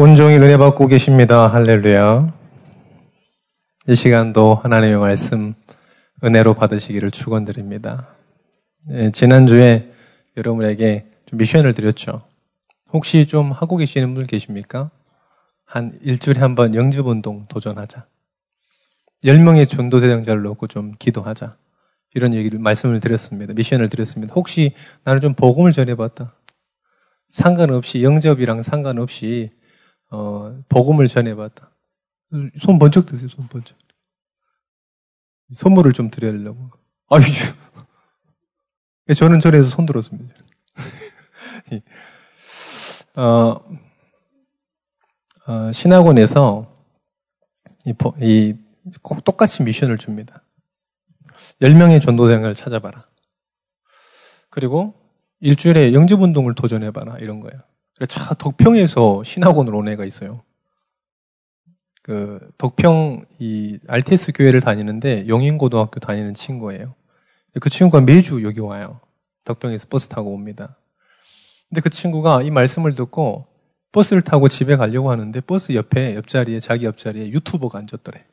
온종일 0.00 0.40
은혜 0.44 0.56
받고 0.56 0.86
계십니다. 0.86 1.48
할렐루야. 1.48 2.32
이 3.88 3.94
시간도 3.96 4.54
하나님의 4.54 4.96
말씀 4.96 5.54
은혜로 6.22 6.54
받으시기를 6.54 7.10
축원드립니다. 7.10 8.06
네, 8.86 9.10
지난주에 9.10 9.90
여러분에게 10.36 11.06
좀 11.26 11.38
미션을 11.38 11.74
드렸죠. 11.74 12.22
혹시 12.92 13.26
좀 13.26 13.50
하고 13.50 13.76
계시는 13.76 14.14
분 14.14 14.22
계십니까? 14.22 14.92
한 15.64 15.98
일주일에 16.04 16.38
한 16.38 16.54
번 16.54 16.76
영접 16.76 17.04
운동 17.08 17.46
도전하자. 17.48 18.06
10명의 19.24 19.68
전도 19.68 19.98
대장자를 19.98 20.42
놓고 20.42 20.68
좀 20.68 20.92
기도하자. 21.00 21.56
이런 22.14 22.34
얘기를 22.34 22.60
말씀을 22.60 23.00
드렸습니다. 23.00 23.52
미션을 23.52 23.88
드렸습니다. 23.88 24.32
혹시 24.34 24.74
나는 25.02 25.20
좀 25.20 25.34
복음을 25.34 25.72
전해 25.72 25.96
봤다. 25.96 26.36
상관없이 27.28 28.04
영접이랑 28.04 28.62
상관없이 28.62 29.50
어, 30.10 30.62
복음을 30.68 31.08
전해봤다. 31.08 31.70
손 32.60 32.78
번쩍 32.78 33.06
드세요, 33.06 33.28
손 33.28 33.48
번쩍. 33.48 33.76
선물을 35.52 35.92
좀 35.92 36.10
드리려고. 36.10 36.70
아유, 37.08 37.22
저는 39.14 39.40
전에서 39.40 39.70
손 39.70 39.86
들었습니다. 39.86 40.34
어, 43.16 43.60
어, 45.46 45.72
신학원에서 45.72 46.76
이, 47.86 47.94
이, 48.20 48.54
꼭 49.02 49.24
똑같이 49.24 49.62
미션을 49.62 49.96
줍니다. 49.96 50.42
10명의 51.62 52.02
전도대장을 52.02 52.54
찾아봐라. 52.54 53.06
그리고 54.50 54.94
일주일에 55.40 55.94
영접운동을 55.94 56.54
도전해봐라. 56.54 57.18
이런 57.18 57.40
거예요. 57.40 57.62
차 58.06 58.34
덕평에서 58.34 59.24
신학원을 59.24 59.74
온 59.74 59.88
애가 59.88 60.04
있어요. 60.04 60.42
그 62.02 62.40
덕평 62.58 63.26
이 63.38 63.78
알테스 63.86 64.32
교회를 64.32 64.60
다니는데 64.60 65.28
용인고등학교 65.28 66.00
다니는 66.00 66.34
친구예요. 66.34 66.94
그 67.60 67.68
친구가 67.68 68.02
매주 68.02 68.42
여기 68.44 68.60
와요. 68.60 69.00
덕평에서 69.44 69.88
버스 69.88 70.08
타고 70.08 70.32
옵니다. 70.32 70.76
근데 71.68 71.80
그 71.80 71.90
친구가 71.90 72.42
이 72.42 72.50
말씀을 72.50 72.94
듣고 72.94 73.46
버스를 73.92 74.22
타고 74.22 74.48
집에 74.48 74.76
가려고 74.76 75.10
하는데 75.10 75.40
버스 75.40 75.74
옆에 75.74 76.14
옆자리에 76.14 76.60
자기 76.60 76.84
옆자리에 76.84 77.30
유튜버가 77.30 77.78
앉았더래. 77.78 78.24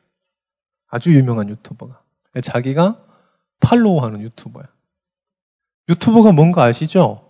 아주 0.88 1.14
유명한 1.14 1.48
유튜버가. 1.48 2.02
자기가 2.42 3.04
팔로우하는 3.60 4.20
유튜버야. 4.22 4.66
유튜버가 5.88 6.32
뭔가 6.32 6.64
아시죠? 6.64 7.25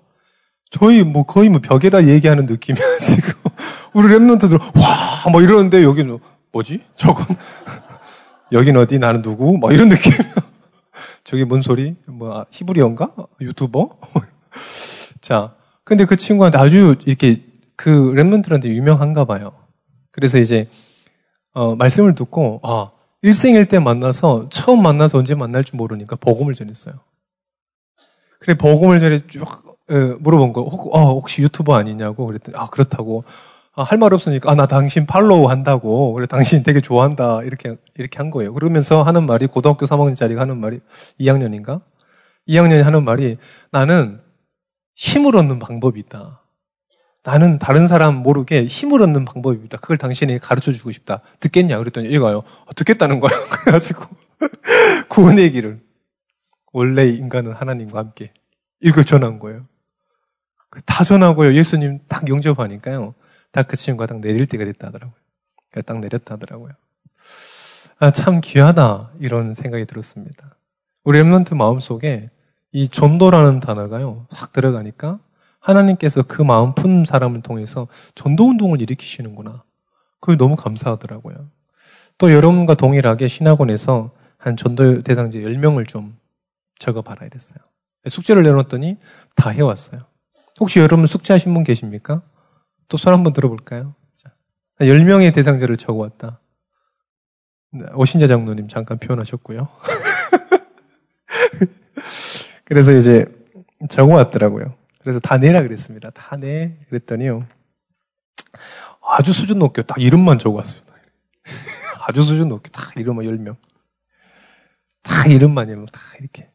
저희 0.70 1.04
뭐 1.04 1.24
거의 1.24 1.48
뭐 1.48 1.60
벽에다 1.60 2.06
얘기하는 2.08 2.46
느낌이야 2.46 2.98
지금. 2.98 3.32
우리 3.94 4.08
랩런트들 4.08 4.60
와 4.78 5.06
뭐 5.30 5.42
이러는데 5.42 5.82
여기는 5.82 6.18
뭐지? 6.52 6.82
저건 6.96 7.26
여긴 8.52 8.76
어디 8.76 8.98
나는 8.98 9.22
누구? 9.22 9.56
뭐 9.58 9.72
이런 9.72 9.88
느낌이야. 9.88 10.18
저게 11.24 11.44
뭔 11.44 11.62
소리? 11.62 11.96
뭐 12.06 12.38
아, 12.38 12.44
히브리어인가? 12.50 13.10
유튜버? 13.40 13.90
자, 15.20 15.54
근데 15.84 16.04
그 16.04 16.16
친구한테 16.16 16.58
아주 16.58 16.96
이렇게 17.06 17.44
그 17.74 17.90
랩런트한테 18.14 18.66
유명한가 18.66 19.24
봐요. 19.24 19.52
그래서 20.12 20.38
이제 20.38 20.68
어, 21.52 21.74
말씀을 21.74 22.14
듣고 22.14 22.60
아 22.62 22.90
일생일 23.22 23.66
때 23.66 23.78
만나서 23.78 24.46
처음 24.50 24.82
만나서 24.82 25.18
언제 25.18 25.34
만날지 25.34 25.74
모르니까 25.74 26.16
복음을 26.16 26.54
전했어요. 26.54 26.94
그래 28.38 28.54
복음을 28.56 29.00
전해 29.00 29.26
쭉 29.26 29.44
예, 29.44 29.65
물어본 29.94 30.52
거, 30.52 30.62
혹, 30.62 30.94
어, 30.94 31.12
혹시 31.14 31.42
유튜버 31.42 31.74
아니냐고 31.74 32.26
그랬더니, 32.26 32.56
아, 32.58 32.66
그렇다고. 32.66 33.24
아, 33.74 33.82
할 33.82 33.98
말 33.98 34.14
없으니까, 34.14 34.50
아, 34.50 34.54
나 34.54 34.66
당신 34.66 35.06
팔로우 35.06 35.48
한다고. 35.50 36.12
그래, 36.14 36.26
당신 36.26 36.62
되게 36.62 36.80
좋아한다. 36.80 37.42
이렇게, 37.44 37.76
이렇게 37.96 38.18
한 38.18 38.30
거예요. 38.30 38.52
그러면서 38.54 39.02
하는 39.02 39.26
말이, 39.26 39.46
고등학교 39.46 39.86
3학년짜리가 39.86 40.38
하는 40.38 40.58
말이, 40.58 40.80
2학년인가? 41.20 41.82
2학년이 42.48 42.82
하는 42.82 43.04
말이, 43.04 43.38
나는 43.72 44.20
힘을 44.96 45.36
얻는 45.36 45.58
방법이 45.58 46.00
있다. 46.00 46.42
나는 47.24 47.58
다른 47.58 47.86
사람 47.88 48.16
모르게 48.16 48.66
힘을 48.66 49.02
얻는 49.02 49.24
방법이 49.24 49.64
있다. 49.66 49.78
그걸 49.78 49.98
당신에게 49.98 50.38
가르쳐 50.38 50.72
주고 50.72 50.92
싶다. 50.92 51.22
듣겠냐? 51.40 51.78
그랬더니 51.78 52.10
얘가요, 52.12 52.42
아, 52.66 52.72
듣겠다는 52.74 53.20
거야. 53.20 53.32
그래가지고, 53.50 54.04
구원의 55.08 55.52
길을. 55.52 55.80
원래 56.72 57.06
인간은 57.08 57.52
하나님과 57.52 57.98
함께. 57.98 58.32
이걸 58.80 59.04
전한 59.04 59.38
거예요. 59.38 59.66
다 60.84 61.04
전하고요. 61.04 61.54
예수님 61.54 62.00
딱 62.08 62.28
영접하니까요. 62.28 63.14
딱그 63.52 63.76
친구가 63.76 64.06
딱 64.06 64.20
내릴 64.20 64.46
때가 64.46 64.64
됐다 64.64 64.88
하더라고요. 64.88 65.16
딱 65.84 65.98
내렸다 66.00 66.34
하더라고요. 66.34 66.72
아, 67.98 68.10
참 68.10 68.40
귀하다. 68.42 69.12
이런 69.20 69.54
생각이 69.54 69.86
들었습니다. 69.86 70.56
우리 71.04 71.20
랩런트 71.20 71.56
마음속에 71.56 72.30
이 72.72 72.88
전도라는 72.88 73.60
단어가요. 73.60 74.26
확 74.30 74.52
들어가니까 74.52 75.18
하나님께서 75.60 76.22
그 76.22 76.42
마음 76.42 76.74
푼 76.74 77.04
사람을 77.04 77.40
통해서 77.42 77.88
전도 78.14 78.48
운동을 78.50 78.82
일으키시는구나. 78.82 79.62
그게 80.20 80.36
너무 80.36 80.56
감사하더라고요. 80.56 81.48
또 82.18 82.32
여러분과 82.32 82.74
동일하게 82.74 83.28
신학원에서 83.28 84.10
한 84.38 84.56
전도 84.56 85.02
대상자 85.02 85.38
10명을 85.38 85.88
좀 85.88 86.18
적어봐라 86.78 87.26
이랬어요. 87.26 87.58
숙제를 88.06 88.42
내놓았더니 88.42 88.98
다 89.34 89.50
해왔어요. 89.50 90.02
혹시 90.60 90.80
여러분 90.80 91.06
숙제하신 91.06 91.52
분 91.54 91.64
계십니까? 91.64 92.22
또 92.88 92.96
손 92.96 93.12
한번 93.12 93.32
들어볼까요? 93.32 93.94
자, 94.14 94.32
10명의 94.80 95.34
대상자를 95.34 95.76
적어왔다. 95.76 96.40
네, 97.72 97.84
오신자 97.94 98.26
장로님 98.26 98.68
잠깐 98.68 98.98
표현하셨고요. 98.98 99.68
그래서 102.64 102.92
이제 102.92 103.26
적어왔더라고요. 103.90 104.74
그래서 105.00 105.20
다 105.20 105.38
내라 105.38 105.62
그랬습니다. 105.62 106.10
다 106.10 106.36
내. 106.36 106.78
그랬더니요. 106.88 107.46
아주 109.08 109.32
수준 109.32 109.58
높게 109.58 109.82
딱 109.82 110.00
이름만 110.00 110.38
적어왔어요. 110.38 110.82
아주 112.06 112.22
수준 112.22 112.48
높게 112.48 112.70
딱 112.70 112.96
이름만 112.96 113.26
10명. 113.26 113.56
다 115.02 115.26
이름만 115.26 115.68
이름 115.68 115.86
다 115.86 116.00
이렇게. 116.18 116.50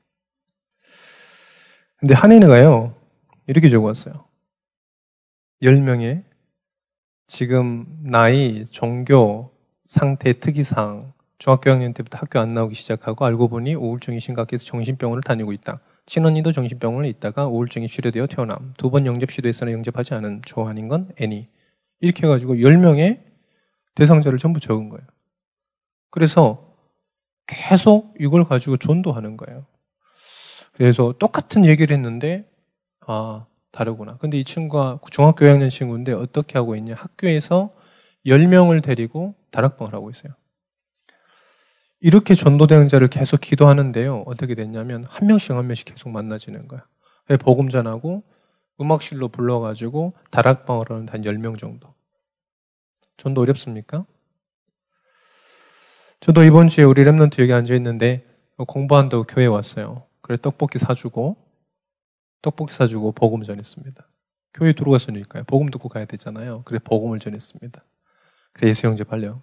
근데 1.98 2.14
한인회가요. 2.14 2.96
이렇게 3.52 3.70
적어왔어요. 3.70 4.14
10명의 5.62 6.24
지금 7.28 7.86
나이, 8.02 8.64
종교, 8.66 9.52
상태, 9.84 10.32
특이사항, 10.40 11.12
중학교 11.38 11.70
학년 11.70 11.94
때부터 11.94 12.18
학교 12.18 12.40
안 12.40 12.54
나오기 12.54 12.76
시작하고 12.76 13.26
알고 13.26 13.50
보니 13.50 13.76
우울증이 13.76 14.22
심각해서 14.22 14.64
정신병원을 14.64 15.22
다니고 15.24 15.52
있다. 15.52 15.82
친언니도 16.06 16.54
정신병원에 16.54 17.10
있다가 17.10 17.48
우울증이 17.48 17.90
치료되어 17.90 18.28
태어남. 18.28 18.74
두 18.78 18.90
번 18.90 19.06
영접 19.06 19.30
시도했으나 19.30 19.74
영접하지 19.74 20.14
않은 20.14 20.44
조한인 20.46 20.88
건 20.88 21.12
애니. 21.20 21.50
이렇게 22.00 22.28
해가지고 22.28 22.56
10명의 22.56 23.20
대상자를 23.96 24.40
전부 24.40 24.62
적은 24.62 24.88
거예요. 24.88 25.06
그래서 26.10 26.74
계속 27.48 28.16
이걸 28.18 28.46
가지고 28.46 28.78
전도하는 28.78 29.36
거예요. 29.36 29.66
그래서 30.74 31.14
똑같은 31.20 31.66
얘기를 31.66 31.94
했는데 31.94 32.50
아, 33.08 33.46
다르구나. 33.72 34.18
근데 34.18 34.38
이 34.38 34.44
친구가 34.44 35.00
중학교 35.10 35.46
2학년 35.46 35.70
친구인데 35.70 36.14
어떻게 36.14 36.58
하고 36.58 36.76
있냐? 36.76 36.94
학교에서 36.96 37.74
10명을 38.26 38.84
데리고 38.84 39.36
다락방을 39.52 39.94
하고 39.94 40.10
있어요. 40.10 40.34
이렇게 42.00 42.36
전도대행자를 42.36 43.08
계속 43.08 43.42
기도하는데요. 43.42 44.24
어떻게 44.26 44.56
됐냐면 44.56 45.06
한 45.08 45.28
명씩 45.28 45.52
한 45.52 45.68
명씩 45.68 45.86
계속 45.86 46.10
만나지는 46.10 46.68
거야. 46.68 46.86
복음 47.40 47.70
전하고 47.70 48.24
음악실로 48.80 49.28
불러가지고 49.30 50.14
다락방을 50.32 50.90
하는 50.90 51.10
한 51.10 51.22
10명 51.22 51.58
정도. 51.58 51.94
전도 53.18 53.42
어렵습니까? 53.42 54.06
저도 56.20 56.44
이번 56.44 56.68
주에 56.68 56.84
우리 56.84 57.04
랩런트 57.04 57.40
여기 57.42 57.54
앉아 57.54 57.76
있는데 57.76 58.26
공부한다고 58.58 59.24
교회 59.24 59.46
왔어요. 59.46 60.04
그래 60.22 60.38
떡볶이 60.42 60.80
사주고 60.80 61.38
떡볶이 62.42 62.74
사주고 62.74 63.12
복음 63.12 63.44
전했습니다. 63.44 64.08
교회 64.54 64.74
들어갔으니까요. 64.74 65.44
복음 65.46 65.70
듣고 65.70 65.90
가야 65.90 66.06
되잖아요. 66.06 66.64
그래 66.64 66.80
복음을 66.84 67.20
전했습니다. 67.20 67.84
그래 68.54 68.70
예수 68.70 68.88
형제 68.88 69.04
발령. 69.04 69.42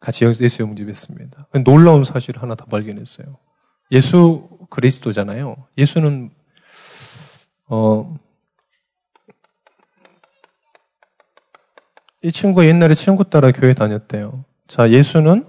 같이 0.00 0.24
예수 0.24 0.62
영접했습니다. 0.62 1.48
놀라운 1.64 2.04
사실을 2.04 2.42
하나 2.42 2.54
더 2.54 2.64
발견했어요. 2.66 3.38
예수 3.90 4.48
그리스도잖아요. 4.70 5.66
예수는 5.76 6.30
어, 7.66 8.16
이 12.22 12.32
친구가 12.32 12.66
옛날에 12.66 12.94
친구 12.94 13.24
따라 13.24 13.52
교회 13.52 13.74
다녔대요. 13.74 14.44
자, 14.66 14.90
예수는 14.90 15.46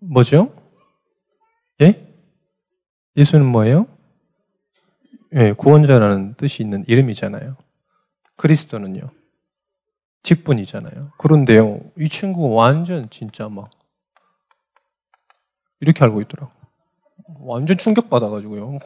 뭐죠? 0.00 0.54
예? 1.80 2.06
예수는 3.16 3.46
뭐예요? 3.46 3.86
예, 5.36 5.52
구원자라는 5.52 6.34
뜻이 6.36 6.62
있는 6.62 6.84
이름이잖아요. 6.88 7.56
그리스도는요. 8.36 9.10
직분이잖아요. 10.22 11.12
그런데요, 11.18 11.80
이 11.98 12.08
친구가 12.08 12.54
완전 12.54 13.08
진짜 13.10 13.48
막 13.48 13.70
이렇게 15.80 16.04
알고 16.04 16.20
있더라고. 16.22 16.52
완전 17.40 17.78
충격받아가지고요. 17.78 18.78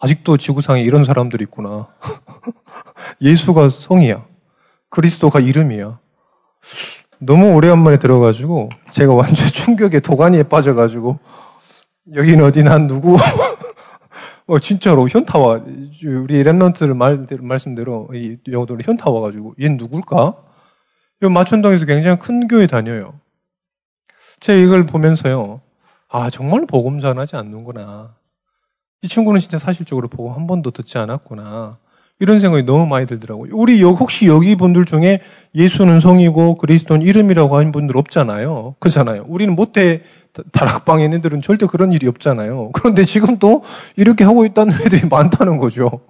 아직도 0.00 0.36
지구상에 0.36 0.82
이런 0.82 1.04
사람들이 1.04 1.44
있구나. 1.44 1.88
예수가 3.20 3.68
성이야. 3.68 4.26
그리스도가 4.88 5.40
이름이야. 5.40 5.98
너무 7.20 7.54
오래간만에 7.54 7.98
들어가지고 7.98 8.70
제가 8.90 9.14
완전 9.14 9.46
충격에 9.52 10.00
도가니에 10.00 10.44
빠져가지고 10.44 11.18
여기는 12.14 12.44
어디 12.44 12.62
난 12.64 12.86
누구 12.86 13.16
어, 14.50 14.58
진짜로 14.58 15.08
현타와 15.08 15.60
우리 16.04 16.42
랩런트를 16.42 16.96
말, 16.96 17.24
말씀대로 17.38 18.08
이 18.12 18.36
영어도로 18.48 18.80
현타 18.82 19.08
와가지고 19.08 19.54
얘 19.60 19.68
누굴까? 19.68 20.34
이 21.22 21.28
마천동에서 21.28 21.84
굉장히 21.84 22.18
큰 22.18 22.48
교회 22.48 22.66
다녀요. 22.66 23.14
제가 24.40 24.58
이걸 24.58 24.86
보면서요. 24.86 25.60
아 26.08 26.30
정말 26.30 26.66
복음 26.66 26.98
전하지 26.98 27.36
않는구나. 27.36 28.16
이 29.02 29.06
친구는 29.06 29.38
진짜 29.38 29.56
사실적으로 29.56 30.08
복음 30.08 30.32
한 30.32 30.48
번도 30.48 30.72
듣지 30.72 30.98
않았구나. 30.98 31.78
이런 32.18 32.40
생각이 32.40 32.64
너무 32.64 32.86
많이 32.86 33.06
들더라고요. 33.06 33.52
우리 33.54 33.80
혹시 33.84 34.26
여기 34.26 34.56
분들 34.56 34.84
중에 34.84 35.20
예수는 35.54 36.00
성이고 36.00 36.56
그리스도는 36.56 37.06
이름이라고 37.06 37.56
하는 37.56 37.70
분들 37.70 37.96
없잖아요. 37.96 38.74
그렇잖아요. 38.80 39.26
우리는 39.28 39.54
못해 39.54 40.02
다락방에 40.52 41.04
있는 41.04 41.18
애들은 41.18 41.42
절대 41.42 41.66
그런 41.66 41.92
일이 41.92 42.06
없잖아요. 42.08 42.70
그런데 42.72 43.04
지금 43.04 43.38
도 43.38 43.62
이렇게 43.96 44.24
하고 44.24 44.44
있다는 44.44 44.74
애들이 44.74 45.06
많다는 45.10 45.58
거죠. 45.58 46.00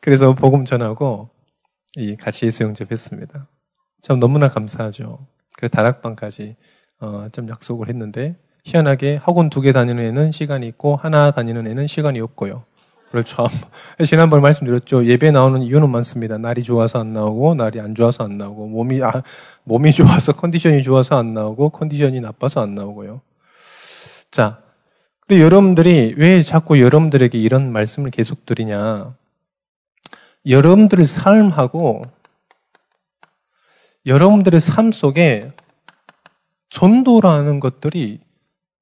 그래서 0.00 0.34
복음 0.34 0.64
전하고 0.64 1.30
같이 2.20 2.46
예수 2.46 2.62
영접했습니다. 2.62 3.46
참 4.02 4.20
너무나 4.20 4.48
감사하죠. 4.48 5.26
그래서 5.56 5.70
다락방까지 5.70 6.56
어, 7.00 7.28
좀 7.32 7.48
약속을 7.48 7.88
했는데 7.88 8.36
희한하게 8.64 9.16
학원 9.22 9.50
두 9.50 9.60
개 9.62 9.72
다니는 9.72 10.04
애는 10.04 10.32
시간이 10.32 10.66
있고 10.68 10.96
하나 10.96 11.30
다니는 11.30 11.66
애는 11.66 11.86
시간이 11.86 12.20
없고요. 12.20 12.64
그렇죠. 13.10 13.46
지난번에 14.04 14.42
말씀드렸죠. 14.42 15.06
예배 15.06 15.30
나오는 15.30 15.62
이유는 15.62 15.90
많습니다. 15.90 16.36
날이 16.36 16.62
좋아서 16.62 17.00
안 17.00 17.14
나오고, 17.14 17.54
날이 17.54 17.80
안 17.80 17.94
좋아서 17.94 18.24
안 18.24 18.36
나오고, 18.36 18.68
몸이, 18.68 19.02
아, 19.02 19.22
몸이 19.64 19.92
좋아서, 19.92 20.32
컨디션이 20.32 20.82
좋아서 20.82 21.16
안 21.16 21.32
나오고, 21.32 21.70
컨디션이 21.70 22.20
나빠서 22.20 22.60
안 22.60 22.74
나오고요. 22.74 23.22
자, 24.30 24.62
그리고 25.20 25.44
여러분들이 25.44 26.14
왜 26.16 26.42
자꾸 26.42 26.80
여러분들에게 26.80 27.38
이런 27.38 27.70
말씀을 27.72 28.10
계속 28.10 28.46
드리냐. 28.46 29.14
여러분들의 30.46 31.04
삶하고 31.04 32.02
여러분들의 34.06 34.60
삶 34.60 34.90
속에 34.90 35.52
전도라는 36.70 37.60
것들이 37.60 38.20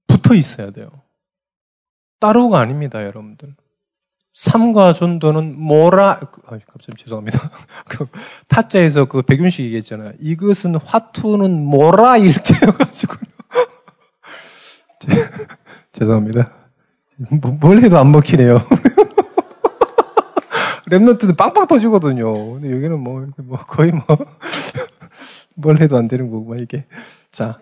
붙어 0.06 0.34
있어야 0.34 0.70
돼요. 0.70 0.90
따로가 2.20 2.60
아닙니다, 2.60 3.04
여러분들. 3.04 3.54
삶과 4.32 4.92
전도는 4.92 5.58
뭐라, 5.58 6.20
아, 6.46 6.58
갑자기 6.66 7.02
죄송합니다. 7.02 7.50
그 7.88 8.06
타짜에서 8.49 9.06
그 9.06 9.22
백윤식 9.22 9.64
얘기했잖아요. 9.64 10.12
이것은 10.20 10.76
화투는 10.76 11.64
뭐라 11.64 12.19
일제여가지고. 12.19 13.16
죄송합니다. 15.93 16.52
뭐, 17.40 17.52
뭘 17.60 17.78
해도 17.82 17.98
안 17.98 18.12
먹히네요. 18.12 18.60
랩노트는 20.90 21.37
빵빵 21.37 21.66
터지거든요. 21.66 22.52
근데 22.52 22.70
여기는 22.70 22.98
뭐, 23.00 23.26
뭐 23.38 23.58
거의 23.58 23.93
뭐, 23.93 24.04
뭘 25.54 25.81
해도 25.81 25.96
안 25.96 26.08
되는 26.08 26.31
거구만, 26.31 26.60
이게. 26.60 26.84
자. 27.32 27.58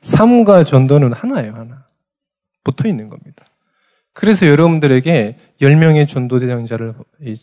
삶과 0.00 0.64
전도는 0.64 1.12
하나예요, 1.12 1.54
하나. 1.54 1.86
붙어 2.64 2.88
있는 2.88 3.08
겁니다. 3.08 3.44
그래서 4.12 4.46
여러분들에게 4.46 5.36
10명의 5.60 6.08
전도 6.08 6.38
대장자를 6.38 6.94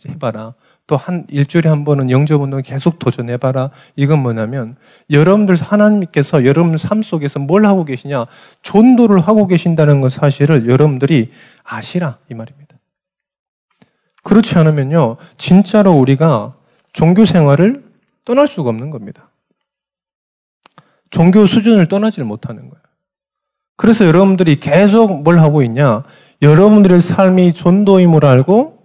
해봐라. 0.08 0.54
또 0.90 0.96
한 0.96 1.24
일주일에 1.28 1.68
한 1.68 1.84
번은 1.84 2.10
영접 2.10 2.42
운동 2.42 2.60
계속 2.62 2.98
도전해 2.98 3.36
봐라. 3.36 3.70
이건 3.94 4.18
뭐냐면 4.18 4.74
여러분들 5.08 5.54
하나님께서 5.54 6.44
여러분 6.44 6.76
삶 6.76 7.04
속에서 7.04 7.38
뭘 7.38 7.64
하고 7.64 7.84
계시냐? 7.84 8.26
전도를 8.62 9.20
하고 9.20 9.46
계신다는 9.46 10.00
것 10.00 10.10
사실을 10.10 10.68
여러분들이 10.68 11.30
아시라 11.62 12.18
이 12.28 12.34
말입니다. 12.34 12.74
그렇지 14.24 14.58
않으면요, 14.58 15.16
진짜로 15.36 15.92
우리가 15.92 16.56
종교 16.92 17.24
생활을 17.24 17.84
떠날 18.24 18.48
수가 18.48 18.70
없는 18.70 18.90
겁니다. 18.90 19.30
종교 21.10 21.46
수준을 21.46 21.86
떠나지를 21.86 22.26
못하는 22.26 22.68
거예요. 22.68 22.82
그래서 23.76 24.04
여러분들이 24.04 24.58
계속 24.58 25.22
뭘 25.22 25.38
하고 25.38 25.62
있냐? 25.62 26.02
여러분들의 26.42 27.00
삶이 27.00 27.52
전도임을 27.52 28.24
알고 28.24 28.79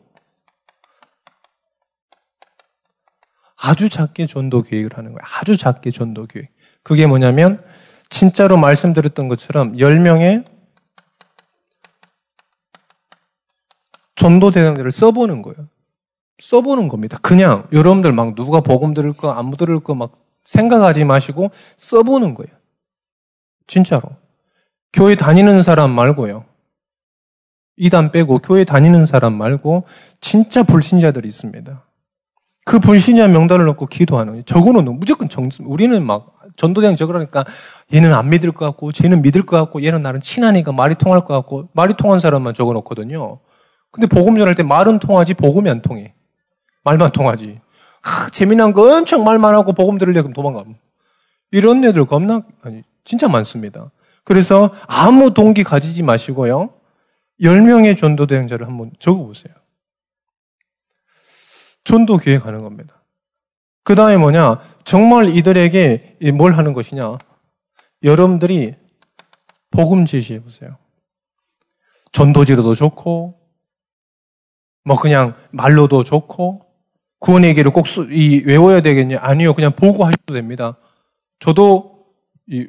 아주 3.58 3.90
작게 3.90 4.28
전도 4.28 4.64
계획을 4.64 4.98
하는 4.98 5.14
거예요. 5.14 5.22
아주 5.40 5.58
작게 5.58 5.92
전도 5.92 6.28
계획. 6.28 6.50
그게 6.84 7.08
뭐냐면 7.08 7.64
진짜로 8.10 8.58
말씀드렸던 8.58 9.28
것처럼 9.28 9.78
10명의 9.78 10.46
전도 14.16 14.52
대상자를 14.52 14.92
써보는 14.92 15.42
거예요. 15.42 15.68
써보는 16.40 16.88
겁니다. 16.88 17.18
그냥 17.22 17.68
여러분들 17.72 18.12
막 18.12 18.36
누가 18.36 18.60
복음 18.62 18.94
들을 18.94 19.12
거, 19.14 19.32
안 19.32 19.52
들을 19.52 19.80
거 19.80 19.96
막 19.96 20.26
생각하지 20.46 21.04
마시고 21.04 21.52
써보는 21.78 22.34
거예요. 22.36 22.56
진짜로. 23.68 24.04
교회 24.94 25.16
다니는 25.16 25.64
사람 25.64 25.92
말고요. 25.92 26.46
이단 27.78 28.12
빼고 28.12 28.40
교회 28.40 28.64
다니는 28.64 29.06
사람 29.06 29.34
말고 29.34 29.86
진짜 30.22 30.64
불신자들이 30.64 31.28
있습니다. 31.28 31.85
그 32.66 32.80
불신자 32.80 33.28
명단을 33.28 33.66
놓고 33.66 33.86
기도하는 33.86 34.44
저거는 34.46 35.00
무조건 35.00 35.30
정 35.30 35.50
우리는 35.60 36.04
막 36.04 36.36
전도대장 36.56 36.96
적으라니까 36.96 37.46
얘는 37.94 38.14
안 38.14 38.30
믿을 38.30 38.52
것 38.52 38.66
같고 38.66 38.92
쟤는 38.92 39.22
믿을 39.22 39.46
것 39.46 39.58
같고 39.58 39.84
얘는 39.84 40.02
나는 40.02 40.20
친하니까 40.20 40.72
말이 40.72 40.96
통할 40.96 41.24
것 41.24 41.34
같고 41.36 41.70
말이 41.74 41.94
통한 41.94 42.20
사람만 42.20 42.56
적어 42.56 42.74
놓거든요. 42.74 43.40
근데 43.92 44.08
복음 44.08 44.38
전할 44.38 44.56
때 44.56 44.64
말은 44.64 44.98
통하지 44.98 45.36
복음이 45.36 45.70
안 45.70 45.82
통해. 45.82 46.16
말만 46.84 47.12
통하지. 47.12 47.62
하, 48.02 48.30
재미난 48.30 48.74
거 48.74 48.98
엄청 48.98 49.24
말만 49.24 49.54
하고 49.54 49.74
복음 49.74 50.00
들으려고 50.00 50.34
도망가. 50.34 50.64
이런 51.52 51.84
애들 51.84 52.06
겁나 52.06 52.42
아니 52.64 52.82
진짜 53.04 53.28
많습니다. 53.28 53.92
그래서 54.24 54.72
아무 54.88 55.36
동기 55.36 55.64
가지지 55.64 56.02
마시고요. 56.02 56.72
10명의 57.42 57.96
전도 57.96 58.26
대행자를 58.26 58.68
한번 58.68 58.92
적어 58.98 59.24
보세요. 59.24 59.54
전도 61.86 62.18
계획하는 62.18 62.62
겁니다. 62.62 63.02
그 63.84 63.96
다음에 63.96 64.18
뭐냐? 64.18 64.62
정말 64.84 65.30
이들에게 65.30 66.18
뭘 66.34 66.58
하는 66.58 66.74
것이냐? 66.74 67.18
여러분들이 68.04 68.76
복음 69.72 70.06
제시해 70.06 70.42
보세요. 70.42 70.78
전도지로도 72.12 72.76
좋고, 72.76 73.40
뭐 74.84 75.00
그냥 75.00 75.36
말로도 75.52 76.04
좋고, 76.04 76.66
구원의 77.20 77.56
길을 77.56 77.72
꼭 77.72 77.86
이, 78.12 78.42
외워야 78.46 78.82
되겠냐? 78.82 79.20
아니요. 79.22 79.54
그냥 79.54 79.72
보고 79.72 80.04
하셔도 80.04 80.34
됩니다. 80.34 80.78
저도 81.40 82.06
이, 82.48 82.68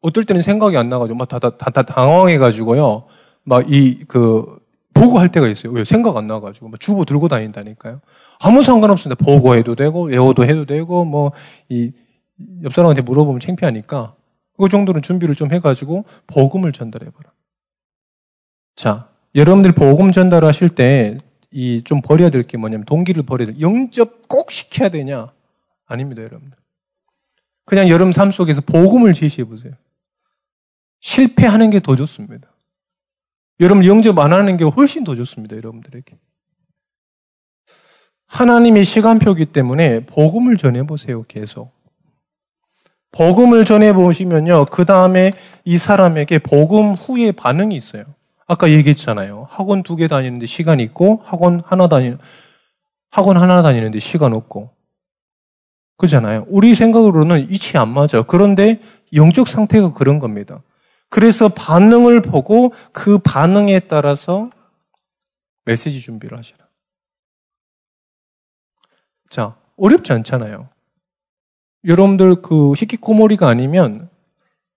어떨 0.00 0.24
때는 0.24 0.42
생각이 0.42 0.76
안 0.76 0.88
나가지고 0.88 1.16
막 1.16 1.28
다, 1.28 1.38
다, 1.38 1.56
다, 1.56 1.70
다 1.70 1.82
당황해가지고요. 1.82 3.06
막 3.44 3.70
이, 3.72 4.04
그, 4.06 4.58
보고 5.00 5.18
할 5.18 5.28
때가 5.30 5.48
있어요. 5.48 5.72
왜? 5.72 5.84
생각 5.84 6.16
안 6.16 6.26
나가지고. 6.26 6.68
막 6.68 6.80
주보 6.80 7.04
들고 7.04 7.28
다닌다니까요. 7.28 8.00
아무 8.40 8.62
상관없습니다. 8.62 9.22
보고 9.24 9.54
해도 9.56 9.74
되고, 9.74 10.02
외워도 10.04 10.44
해도 10.44 10.64
되고, 10.66 11.04
뭐, 11.04 11.32
이, 11.68 11.92
옆 12.64 12.72
사람한테 12.74 13.02
물어보면 13.02 13.40
창피하니까, 13.40 14.14
그 14.58 14.68
정도는 14.68 15.02
준비를 15.02 15.34
좀 15.34 15.52
해가지고, 15.52 16.04
복음을 16.26 16.72
전달해봐라. 16.72 17.30
자, 18.76 19.08
여러분들 19.34 19.72
복음 19.72 20.12
전달하실 20.12 20.70
때, 20.70 21.18
이, 21.50 21.82
좀 21.84 22.00
버려야 22.02 22.30
될 22.30 22.42
게 22.44 22.56
뭐냐면, 22.58 22.84
동기를 22.84 23.22
버려야 23.24 23.52
돼. 23.52 23.60
영접 23.60 24.28
꼭 24.28 24.50
시켜야 24.52 24.88
되냐? 24.88 25.32
아닙니다, 25.86 26.22
여러분들. 26.22 26.56
그냥 27.64 27.88
여러분 27.88 28.12
삶 28.12 28.30
속에서 28.30 28.60
복음을 28.62 29.12
제시해 29.14 29.44
보세요. 29.46 29.72
실패하는 31.00 31.70
게 31.70 31.80
더 31.80 31.96
좋습니다. 31.96 32.48
여러분 33.60 33.84
영접 33.84 34.18
안 34.18 34.32
하는 34.32 34.56
게 34.56 34.64
훨씬 34.64 35.04
더 35.04 35.14
좋습니다, 35.16 35.56
여러분들에게. 35.56 36.16
하나님의 38.26 38.84
시간표기 38.84 39.46
때문에 39.46 40.00
복음을 40.06 40.56
전해보세요, 40.56 41.24
계속. 41.26 41.72
복음을 43.10 43.64
전해보시면요, 43.64 44.66
그 44.66 44.84
다음에 44.84 45.32
이 45.64 45.78
사람에게 45.78 46.38
복음 46.38 46.92
후에 46.92 47.32
반응이 47.32 47.74
있어요. 47.74 48.04
아까 48.46 48.70
얘기했잖아요. 48.70 49.46
학원 49.50 49.82
두 49.82 49.96
개 49.96 50.08
다니는데 50.08 50.46
시간 50.46 50.78
있고, 50.80 51.22
학원 51.24 51.60
하나 51.64 51.88
다니는, 51.88 52.18
학원 53.10 53.38
하나 53.38 53.62
다니는데 53.62 53.98
시간 53.98 54.34
없고. 54.34 54.70
그잖아요. 55.96 56.44
우리 56.48 56.74
생각으로는 56.76 57.50
이치 57.50 57.76
안 57.76 57.88
맞아. 57.88 58.22
그런데 58.22 58.80
영적 59.14 59.48
상태가 59.48 59.92
그런 59.94 60.18
겁니다. 60.20 60.62
그래서 61.10 61.48
반응을 61.48 62.22
보고 62.22 62.72
그 62.92 63.18
반응에 63.18 63.80
따라서 63.80 64.50
메시지 65.64 66.00
준비를 66.00 66.38
하시라. 66.38 66.58
자, 69.30 69.56
어렵지 69.76 70.12
않잖아요. 70.12 70.68
여러분들 71.84 72.42
그 72.42 72.72
히키코모리가 72.72 73.48
아니면 73.48 74.08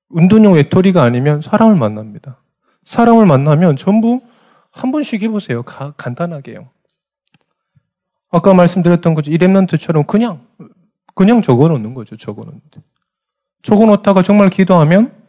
운동용 0.10 0.54
외톨이가 0.54 1.02
아니면 1.02 1.42
사람을 1.42 1.76
만납니다. 1.76 2.42
사람을 2.84 3.26
만나면 3.26 3.78
전부 3.78 4.22
한 4.72 4.92
번씩 4.92 5.22
해보세요. 5.24 5.64
가, 5.64 5.92
간단하게요. 5.92 6.70
아까 8.30 8.54
말씀드렸던 8.54 9.14
거죠. 9.14 9.32
이랩런트처럼 9.32 10.08
그냥 10.08 10.48
그냥 11.14 11.42
적어놓는 11.42 11.94
거죠. 11.94 12.16
적어놓는데. 12.18 12.82
적어놓다가 13.64 14.24
정말 14.24 14.50
기도하면 14.50 15.21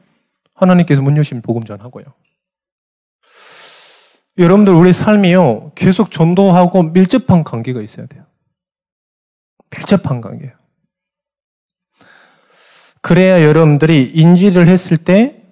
하나님께서 0.62 1.02
문 1.02 1.16
여시면 1.16 1.42
복음 1.42 1.64
전하고요. 1.64 2.04
여러분들 4.38 4.72
우리 4.72 4.92
삶이요 4.92 5.72
계속 5.74 6.10
전도하고 6.10 6.82
밀접한 6.84 7.44
관계가 7.44 7.82
있어야 7.82 8.06
돼요. 8.06 8.24
밀접한 9.70 10.20
관계예요. 10.20 10.54
그래야 13.02 13.42
여러분들이 13.42 14.04
인지를 14.14 14.68
했을 14.68 14.96
때 14.96 15.42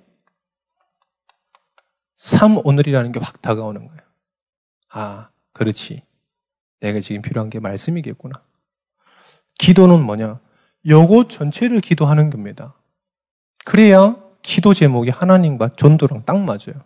삶 2.38 2.60
오늘이라는 2.64 3.12
게 3.12 3.20
확 3.20 3.40
다가오는 3.40 3.86
거예요. 3.86 4.00
아, 4.90 5.30
그렇지. 5.52 6.02
내가 6.80 7.00
지금 7.00 7.22
필요한 7.22 7.48
게 7.50 7.60
말씀이겠구나. 7.60 8.42
기도는 9.58 10.02
뭐냐? 10.02 10.38
요거 10.86 11.28
전체를 11.28 11.80
기도하는 11.80 12.30
겁니다. 12.30 12.74
그래야 13.64 14.16
기도 14.42 14.74
제목이 14.74 15.10
하나님과 15.10 15.70
전도랑 15.76 16.24
딱 16.24 16.40
맞아요. 16.40 16.82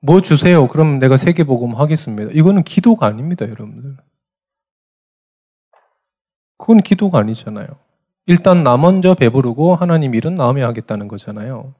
뭐 0.00 0.20
주세요? 0.20 0.68
그럼 0.68 0.98
내가 0.98 1.16
세계복음 1.16 1.74
하겠습니다. 1.74 2.30
이거는 2.32 2.62
기도가 2.62 3.06
아닙니다, 3.06 3.44
여러분들. 3.48 3.96
그건 6.58 6.78
기도가 6.78 7.18
아니잖아요. 7.18 7.66
일단 8.26 8.62
나 8.62 8.76
먼저 8.76 9.14
배부르고 9.14 9.76
하나님 9.76 10.14
일은 10.14 10.36
나음에 10.36 10.62
하겠다는 10.62 11.08
거잖아요. 11.08 11.74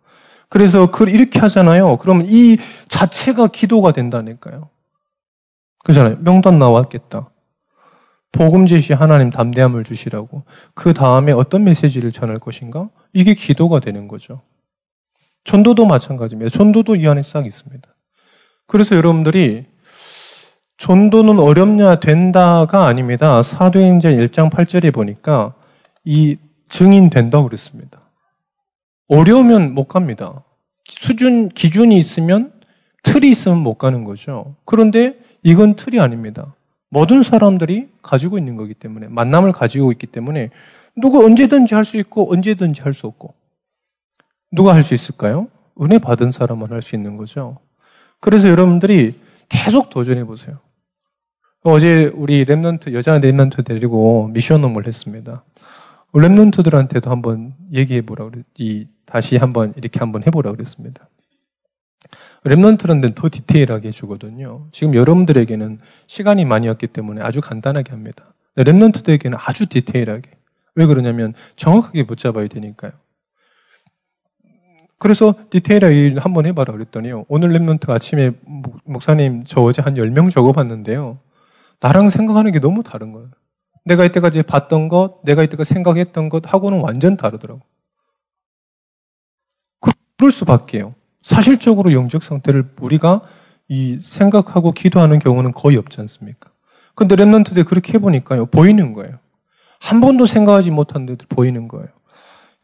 그래서 0.49 0.91
그 0.91 1.09
이렇게 1.09 1.39
하잖아요. 1.41 1.97
그러면 1.99 2.27
이 2.29 2.57
자체가 2.89 3.49
기도가 3.49 3.93
된다니까요. 3.93 4.69
그잖아요. 5.85 6.19
명단 6.21 6.59
나왔겠다. 6.59 7.31
복음 8.37 8.67
제시 8.67 8.93
하나님 8.93 9.31
담대함을 9.31 9.85
주시라고. 9.85 10.45
그 10.75 10.93
다음에 10.93 11.33
어떤 11.33 11.65
메시지를 11.65 12.13
전할 12.13 12.39
것인가? 12.39 12.91
이게 13.13 13.35
기도가 13.35 13.81
되는 13.81 14.09
거죠. 14.09 14.43
전도도 15.45 15.87
마찬가지입니다. 15.87 16.51
전도도 16.51 16.97
이 16.97 17.09
안에 17.09 17.23
싹 17.23 17.47
있습니다. 17.47 17.89
그래서 18.67 18.97
여러분들이 18.97 19.65
전도는 20.77 21.39
어렵냐 21.39 22.01
된다가 22.01 22.87
아닙니다. 22.87 23.43
사도행전 23.43 24.17
1장 24.19 24.51
8절에 24.51 24.93
보니까 24.93 25.55
이 26.05 26.37
증인 26.69 27.09
된다고 27.09 27.45
그랬습니다. 27.45 28.01
어려우면 29.09 29.73
못 29.73 29.85
갑니다. 29.85 30.45
수준, 30.85 31.49
기준이 31.49 31.97
있으면 31.97 32.53
틀이 33.03 33.31
있으면 33.31 33.59
못 33.59 33.75
가는 33.75 34.05
거죠. 34.05 34.57
그런데 34.65 35.15
이건 35.43 35.77
틀이 35.77 36.01
아닙니다. 36.01 36.56
모든 36.91 37.23
사람들이 37.23 37.89
가지고 38.03 38.39
있는 38.39 38.57
거기 38.57 38.75
때문에, 38.75 39.09
만남을 39.09 39.53
가지고 39.53 39.93
있기 39.93 40.07
때문에, 40.07 40.51
누가 40.97 41.19
언제든지 41.19 41.75
할 41.75 41.85
수 41.85 41.97
있고, 41.97 42.33
언제든지 42.33 42.83
할 42.83 42.95
수 42.95 43.07
없고. 43.07 43.35
누가 44.53 44.75
할 44.75 44.83
수 44.85 44.95
있을까요? 44.95 45.49
은혜 45.81 45.99
받은 45.99 46.33
사람만 46.33 46.71
할 46.71 46.83
수 46.83 46.97
있는 46.97 47.17
거죠. 47.17 47.59
그래서 48.21 48.49
여러분들이 48.49 49.21
계속 49.49 49.91
도전해 49.91 50.25
보세요. 50.25 50.59
어제 51.63 52.11
우리 52.15 52.45
remnant, 52.45 52.93
여자 52.95 53.19
remnant 53.21 53.65
데리고 53.65 54.29
mission 54.29 54.63
home을 54.65 54.87
했습니다. 54.87 55.45
remnant들한테도 56.13 57.09
한번 57.09 57.55
얘기해 57.73 58.03
보라 58.03 58.31
그랬지. 58.31 58.89
다시 59.05 59.37
한번 59.37 59.75
이렇게 59.77 59.99
한번 59.99 60.23
해보라 60.25 60.53
그랬습니다. 60.53 61.09
remnant는 62.47 63.15
더 63.15 63.29
디테일하게 63.29 63.89
해주거든요. 63.89 64.69
지금 64.73 64.95
여러분들에게는 64.95 65.81
시간이 66.07 66.45
많이 66.45 66.69
없기 66.69 66.89
때문에 66.89 67.21
아주 67.21 67.41
간단하게 67.41 67.91
합니다. 67.91 68.35
remnant들에게는 68.57 69.37
아주 69.39 69.67
디테일하게. 69.67 70.31
왜 70.77 70.87
그러냐면 70.87 71.35
정확하게 71.57 72.07
붙잡아야 72.07 72.47
되니까요. 72.49 72.93
그래서 74.99 75.35
디테일하게 75.51 76.17
한번 76.19 76.47
해봐라 76.47 76.73
그랬더니요. 76.73 77.27
오늘 77.29 77.51
remnant 77.51 77.91
아침에 77.91 78.33
목사님 78.85 79.45
저 79.45 79.61
어제 79.61 79.83
한 79.83 79.95
10명 79.95 80.31
적어봤는데요. 80.31 81.19
나랑 81.81 82.11
생각하는 82.11 82.53
게 82.53 82.61
너무 82.61 82.83
다른 82.83 83.13
거예요. 83.13 83.29
내가 83.85 84.05
이때까지 84.05 84.43
봤던 84.43 84.89
것, 84.89 85.21
내가 85.25 85.43
이때까지 85.43 85.75
생각했던 85.75 86.29
것 86.29 86.53
하고는 86.53 86.81
완전 86.81 87.17
다르더라고. 87.17 87.61
그럴 90.17 90.33
수밖에요. 90.33 90.95
사실적으로 91.27 91.93
영적 91.93 92.23
상태를 92.23 92.67
우리가 92.81 93.21
이 93.69 93.99
생각하고 94.01 94.71
기도하는 94.71 95.19
경우는 95.19 95.51
거의 95.51 95.77
없지 95.77 96.01
않습니까? 96.03 96.51
근데 96.95 97.17
랩런트들 97.17 97.67
그렇게 97.67 97.95
해보니까요. 97.95 98.47
보이는 98.47 98.93
거예요. 98.93 99.19
한 99.81 100.01
번도 100.01 100.27
생각하지 100.27 100.71
못한 100.71 101.05
데들 101.05 101.27
보이는 101.29 101.67
거예요. 101.67 101.89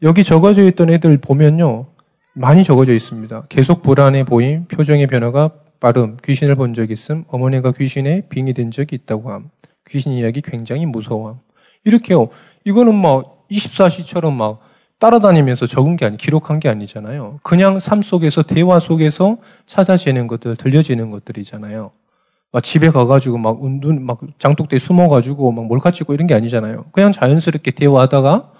여기 0.01 0.23
적어져 0.23 0.63
있던 0.63 0.89
애들 0.91 1.17
보면요. 1.17 1.87
많이 2.31 2.63
적어져 2.63 2.93
있습니다. 2.93 3.47
계속 3.49 3.81
불안해 3.81 4.23
보임, 4.23 4.65
표정의 4.65 5.07
변화가 5.07 5.51
빠름, 5.81 6.15
귀신을 6.23 6.55
본 6.55 6.73
적 6.73 6.89
있음, 6.89 7.25
어머니가 7.27 7.73
귀신에 7.73 8.21
빙이 8.29 8.53
된 8.53 8.71
적이 8.71 8.95
있다고 8.95 9.29
함. 9.29 9.49
귀신 9.89 10.13
이야기 10.13 10.41
굉장히 10.41 10.85
무서워. 10.85 11.41
이렇게요. 11.83 12.29
이거는 12.63 12.95
막 12.95 13.45
24시처럼 13.51 14.31
막 14.31 14.61
따라다니면서 14.99 15.67
적은 15.67 15.97
게 15.97 16.05
아니, 16.05 16.17
기록한 16.17 16.59
게 16.59 16.69
아니잖아요. 16.69 17.39
그냥 17.43 17.79
삶 17.79 18.01
속에서, 18.01 18.43
대화 18.43 18.79
속에서 18.79 19.37
찾아지는 19.65 20.27
것들, 20.27 20.55
들려지는 20.55 21.09
것들이잖아요. 21.09 21.91
막 22.51 22.63
집에 22.63 22.89
가가지고 22.89 23.37
막 23.39 23.61
운둔, 23.61 24.05
막 24.05 24.21
장독대에 24.37 24.79
숨어가지고 24.79 25.51
막 25.51 25.65
몰카 25.65 25.91
찍고 25.91 26.13
이런 26.13 26.27
게 26.27 26.35
아니잖아요. 26.35 26.85
그냥 26.91 27.11
자연스럽게 27.11 27.71
대화하다가 27.71 28.51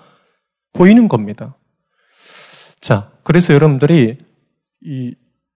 보이는 0.74 1.08
겁니다. 1.08 1.56
자, 2.82 3.12
그래서 3.22 3.54
여러분들이 3.54 4.18
이, 4.82 5.16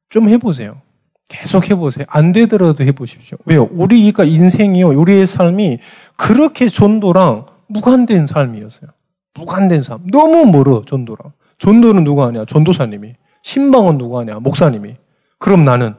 좀 0.10 0.30
해보세요. 0.30 0.82
계속 1.28 1.70
해보세요. 1.70 2.06
안 2.10 2.32
되더라도 2.32 2.84
해보십시오. 2.84 3.38
왜요? 3.46 3.68
우리가 3.72 4.24
인생이요, 4.24 4.90
우리의 4.90 5.28
삶이 5.28 5.80
그렇게 6.16 6.70
전도랑 6.70 7.48
무관된 7.68 8.28
삶이었어요. 8.28 8.92
무관된 9.38 9.84
삶. 9.84 10.06
너무 10.08 10.52
멀어, 10.52 10.84
전도랑. 10.86 11.32
전도는 11.60 12.04
누가 12.04 12.28
하냐? 12.28 12.46
전도사님이. 12.46 13.16
신방은 13.44 13.98
누가 13.98 14.20
하냐? 14.20 14.40
목사님이. 14.40 14.98
그럼 15.38 15.64
나는 15.64 15.96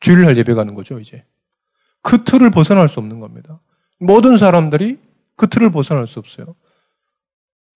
주일날 0.00 0.36
예배 0.36 0.54
가는 0.54 0.74
거죠, 0.74 0.98
이제. 0.98 1.24
그 2.02 2.24
틀을 2.24 2.50
벗어날 2.50 2.88
수 2.88 3.00
없는 3.00 3.20
겁니다. 3.20 3.60
모든 4.00 4.36
사람들이 4.36 4.98
그 5.36 5.48
틀을 5.48 5.70
벗어날 5.70 6.06
수 6.06 6.18
없어요. 6.18 6.54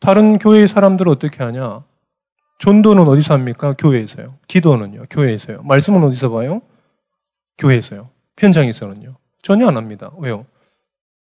다른 0.00 0.38
교회의 0.38 0.68
사람들은 0.68 1.12
어떻게 1.12 1.42
하냐? 1.42 1.84
전도는 2.58 3.06
어디서 3.06 3.34
합니까? 3.34 3.74
교회에서요. 3.76 4.36
기도는요. 4.48 5.04
교회에서요. 5.10 5.62
말씀은 5.62 6.02
어디서 6.04 6.30
봐요? 6.30 6.62
교회에서요. 7.58 8.08
현장에서는요. 8.38 9.16
전혀 9.42 9.66
안 9.66 9.76
합니다. 9.76 10.10
왜요? 10.18 10.46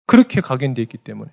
그렇게 0.05 0.41
각인되어 0.41 0.83
있기 0.83 0.97
때문에. 0.97 1.31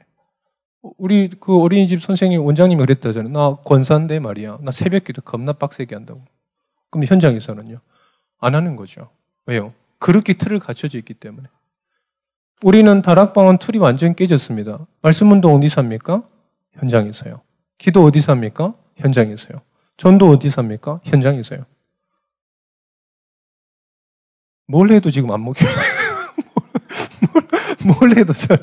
우리 0.82 1.30
그 1.40 1.60
어린이집 1.60 2.02
선생님 2.02 2.44
원장님이 2.44 2.80
그랬다잖아요. 2.80 3.32
나 3.32 3.56
권사인데 3.64 4.18
말이야. 4.18 4.58
나 4.62 4.72
새벽 4.72 5.04
기도 5.04 5.22
겁나 5.22 5.52
빡세게 5.52 5.94
한다고. 5.94 6.24
그럼 6.90 7.06
현장에서는요. 7.06 7.80
안 8.40 8.54
하는 8.54 8.76
거죠. 8.76 9.10
왜요? 9.46 9.72
그렇게 9.98 10.34
틀을 10.34 10.58
갖춰져 10.58 10.98
있기 10.98 11.14
때문에. 11.14 11.48
우리는 12.62 13.02
다락방은 13.02 13.58
틀이 13.58 13.78
완전 13.78 14.14
깨졌습니다. 14.14 14.86
말씀 15.00 15.30
운동 15.30 15.54
어디서 15.54 15.80
합니까? 15.80 16.22
현장에서요. 16.72 17.40
기도 17.78 18.04
어디서 18.04 18.32
합니까? 18.32 18.74
현장에서요. 18.96 19.60
전도 19.96 20.28
어디서 20.30 20.62
합니까? 20.62 21.00
현장에서요. 21.04 21.64
뭘 24.66 24.90
해도 24.90 25.10
지금 25.10 25.30
안 25.32 25.44
먹혀요. 25.44 25.70
뭘 27.86 28.16
해도 28.16 28.32
잘. 28.32 28.58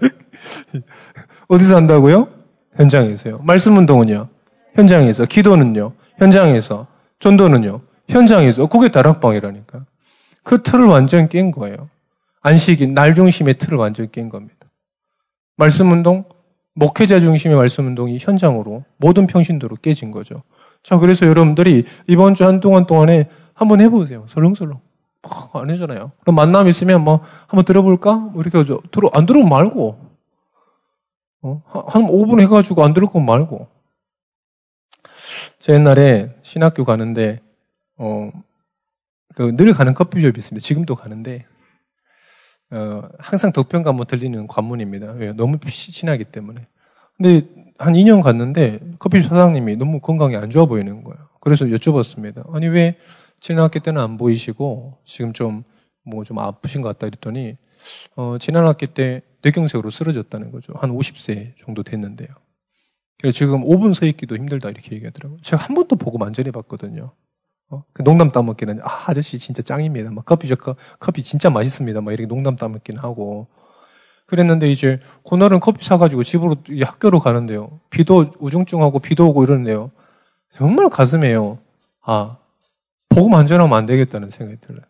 어디서 1.50 1.76
한다고요? 1.76 2.28
현장에서요. 2.76 3.40
말씀 3.40 3.76
운동은요? 3.76 4.30
현장에서. 4.76 5.26
기도는요? 5.26 5.94
현장에서. 6.18 6.88
전도는요? 7.20 7.82
현장에서. 8.08 8.68
그게 8.68 8.90
다락방이라니까. 8.90 9.86
그 10.44 10.62
틀을 10.64 10.86
완전 10.86 11.28
깬 11.28 11.52
거예요. 11.52 11.90
안식이, 12.42 12.88
날 12.88 13.16
중심의 13.16 13.56
틀을 13.58 13.78
완전 13.78 14.08
깬 14.12 14.30
겁니다. 14.30 14.56
말씀 15.58 15.92
운동, 15.92 16.24
목회자 16.76 17.20
중심의 17.20 17.58
말씀 17.58 17.86
운동이 17.88 18.18
현장으로 18.22 18.86
모든 18.98 19.28
평신도로 19.28 19.78
깨진 19.82 20.12
거죠. 20.12 20.44
자, 20.84 20.98
그래서 20.98 21.26
여러분들이 21.26 21.84
이번 22.08 22.36
주 22.36 22.46
한동안 22.46 22.86
동안에 22.86 23.28
한번 23.54 23.82
해보세요. 23.82 24.26
설렁설렁. 24.30 24.80
막 25.24 25.56
안 25.56 25.70
해잖아요. 25.70 26.12
그럼 26.22 26.36
만남 26.36 26.70
있으면 26.70 27.04
뭐 27.04 27.22
한번 27.48 27.66
들어볼까? 27.66 28.16
뭐 28.16 28.42
이렇게 28.42 28.60
하죠. 28.60 28.80
들어, 28.92 29.10
안 29.14 29.26
들어오면 29.26 29.50
말고. 29.50 30.09
어? 31.42 31.62
한 31.88 32.04
5분 32.04 32.42
해가지고 32.42 32.84
안 32.84 32.94
들을 32.94 33.08
건 33.08 33.26
말고. 33.26 33.68
제 35.60 35.74
옛날에 35.74 36.36
신학교 36.42 36.86
가는데, 36.86 37.42
어, 37.98 38.32
그 39.36 39.56
늘 39.56 39.74
가는 39.74 39.94
커피숍이 39.94 40.38
있습니다. 40.38 40.64
지금도 40.64 40.96
가는데, 40.96 41.46
어, 42.72 43.04
항상 43.20 43.52
덕평 43.52 43.84
가면 43.84 44.06
들리는 44.06 44.48
관문입니다. 44.48 45.14
왜? 45.14 45.34
너무 45.34 45.58
신하기 45.68 46.26
때문에. 46.26 46.66
근데 47.18 47.48
한 47.78 47.94
2년 47.94 48.22
갔는데 48.22 48.80
커피숍 49.00 49.30
사장님이 49.30 49.78
너무 49.78 50.00
건강이 50.00 50.36
안 50.36 50.50
좋아 50.50 50.66
보이는 50.66 51.04
거예요. 51.04 51.18
그래서 51.42 51.66
여쭤봤습니다. 51.66 52.54
아니 52.54 52.68
왜 52.68 52.98
지난 53.40 53.64
학기 53.64 53.80
때는 53.80 54.02
안 54.02 54.18
보이시고 54.18 54.98
지금 55.06 55.34
좀 55.34 55.64
뭐좀 56.04 56.36
뭐 56.36 56.44
아프신 56.46 56.82
것 56.82 56.90
같다 56.90 57.08
이랬더니 57.08 57.58
어, 58.16 58.38
지난 58.40 58.68
학기 58.68 58.88
때 58.88 59.22
뇌경색으로 59.42 59.90
쓰러졌다는 59.90 60.52
거죠. 60.52 60.74
한 60.76 60.92
50세 60.92 61.54
정도 61.58 61.84
됐는데요. 61.84 62.28
그래서 63.20 63.38
지금 63.38 63.64
5분 63.64 63.94
서 63.94 64.06
있기도 64.06 64.36
힘들다 64.36 64.70
이렇게 64.70 64.96
얘기하더라고요. 64.96 65.40
제가 65.42 65.64
한 65.64 65.76
번도 65.76 65.98
보고 65.98 66.18
만전해 66.18 66.52
봤거든요. 66.52 67.12
어? 67.70 67.84
그 67.94 68.04
농담 68.04 68.32
따먹기는 68.32 68.80
아 68.82 69.04
아저씨 69.08 69.38
진짜 69.38 69.62
짱입니다. 69.62 70.12
막 70.12 70.26
커피 70.26 70.48
저 70.48 70.56
커피 70.56 71.22
진짜 71.22 71.50
맛있습니다. 71.50 72.02
막 72.02 72.12
이렇게 72.12 72.28
농담 72.28 72.56
따먹기는 72.56 73.02
하고 73.02 73.48
그랬는데 74.26 74.70
이제 74.70 75.00
그날은 75.28 75.60
커피 75.60 75.86
사가지고 75.86 76.24
집으로 76.24 76.58
학교로 76.84 77.20
가는데요. 77.20 77.80
비도 77.90 78.32
우중충하고 78.40 79.00
비도 79.00 79.28
오고 79.30 79.44
이러는데요. 79.44 79.92
정말 80.52 80.90
가슴에요. 80.90 81.60
아 82.02 82.38
보고 83.10 83.30
만전하면 83.30 83.78
안 83.78 83.86
되겠다는 83.86 84.30
생각이 84.30 84.62
들어요. 84.62 84.82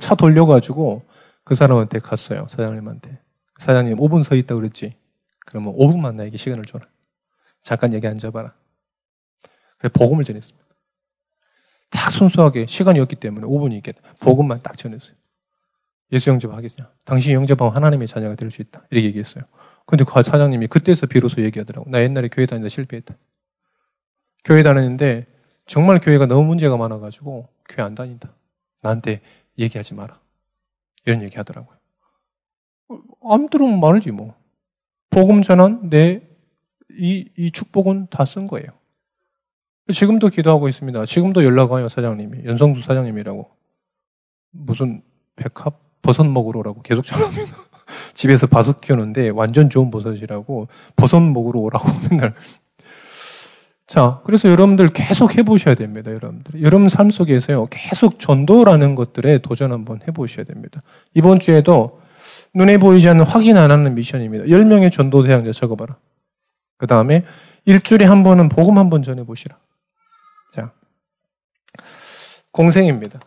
차 0.00 0.14
돌려가지고 0.14 1.02
그 1.44 1.54
사람한테 1.54 1.98
갔어요. 1.98 2.46
사장님한테. 2.48 3.20
사장님 3.58 3.96
5분 3.96 4.22
서 4.22 4.34
있다 4.34 4.54
그랬지. 4.54 4.94
그러면 5.46 5.74
5분만 5.76 6.14
나에게 6.16 6.36
시간을 6.36 6.64
줘라. 6.64 6.86
잠깐 7.62 7.92
여기 7.92 8.06
앉아봐라. 8.06 8.54
그래 9.78 9.90
복음을 9.92 10.24
전했습니다. 10.24 10.66
딱 11.90 12.10
순수하게 12.10 12.66
시간이 12.66 12.98
없기 13.00 13.16
때문에 13.16 13.46
5분이 13.46 13.74
있겠다. 13.78 14.00
복음만 14.20 14.62
딱 14.62 14.76
전했어요. 14.76 15.16
예수 16.12 16.30
영접하겠냐? 16.30 16.90
당신이 17.04 17.34
영접하면 17.34 17.74
하나님의 17.74 18.06
자녀가 18.06 18.34
될 18.36 18.50
수 18.50 18.62
있다. 18.62 18.84
이렇게 18.90 19.06
얘기했어요. 19.08 19.44
근데 19.86 20.04
그 20.04 20.10
사장님이 20.22 20.66
그때서 20.68 21.06
비로소 21.06 21.42
얘기하더라고. 21.42 21.88
나 21.90 22.00
옛날에 22.02 22.28
교회 22.28 22.46
다니다 22.46 22.68
실패했다. 22.68 23.14
교회 24.44 24.62
다니는데 24.62 25.26
정말 25.66 26.00
교회가 26.00 26.26
너무 26.26 26.44
문제가 26.46 26.76
많아가지고 26.76 27.48
교회 27.68 27.84
안 27.84 27.94
다닌다. 27.94 28.32
나한테 28.82 29.20
얘기하지 29.58 29.94
마라. 29.94 30.20
이런 31.04 31.22
얘기 31.22 31.36
하더라고요. 31.36 31.76
안 33.32 33.48
들으면 33.48 33.80
말지 33.80 34.10
뭐. 34.10 34.34
복음 35.10 35.42
전한 35.42 35.88
내, 35.90 36.22
이, 36.98 37.28
이 37.36 37.50
축복은 37.50 38.08
다 38.10 38.24
쓴 38.24 38.46
거예요. 38.46 38.66
지금도 39.92 40.28
기도하고 40.30 40.68
있습니다. 40.68 41.04
지금도 41.04 41.44
연락 41.44 41.70
와요, 41.70 41.88
사장님이. 41.88 42.44
연성수 42.44 42.82
사장님이라고. 42.82 43.48
무슨 44.50 45.02
백합 45.36 45.78
버섯 46.02 46.24
먹으러 46.24 46.60
오라고 46.60 46.82
계속 46.82 47.02
전화합니다. 47.02 47.56
집에서 48.14 48.46
버섯 48.46 48.80
키우는데 48.80 49.28
완전 49.28 49.70
좋은 49.70 49.90
버섯이라고 49.90 50.68
버섯 50.96 51.20
먹으러 51.20 51.60
오라고 51.60 51.88
맨날. 52.10 52.34
자, 53.86 54.20
그래서 54.24 54.48
여러분들 54.48 54.88
계속 54.88 55.36
해보셔야 55.38 55.76
됩니다, 55.76 56.10
여러분들. 56.10 56.60
여러분 56.62 56.88
삶 56.88 57.10
속에서요, 57.10 57.68
계속 57.70 58.18
전도라는 58.18 58.96
것들에 58.96 59.38
도전 59.38 59.70
한번 59.70 60.00
해보셔야 60.08 60.44
됩니다. 60.44 60.82
이번 61.14 61.38
주에도 61.38 62.00
눈에 62.54 62.78
보이지 62.78 63.08
않는 63.08 63.24
확인 63.24 63.56
안 63.56 63.70
하는 63.70 63.94
미션입니다. 63.94 64.44
10명의 64.46 64.92
전도 64.92 65.22
대항자 65.22 65.52
적어봐라. 65.52 65.96
그 66.78 66.86
다음에 66.86 67.24
일주일에 67.64 68.04
한 68.04 68.22
번은 68.22 68.48
복음 68.48 68.78
한 68.78 68.90
번 68.90 69.02
전해보시라. 69.02 69.56
자, 70.54 70.72
공생입니다. 72.52 73.20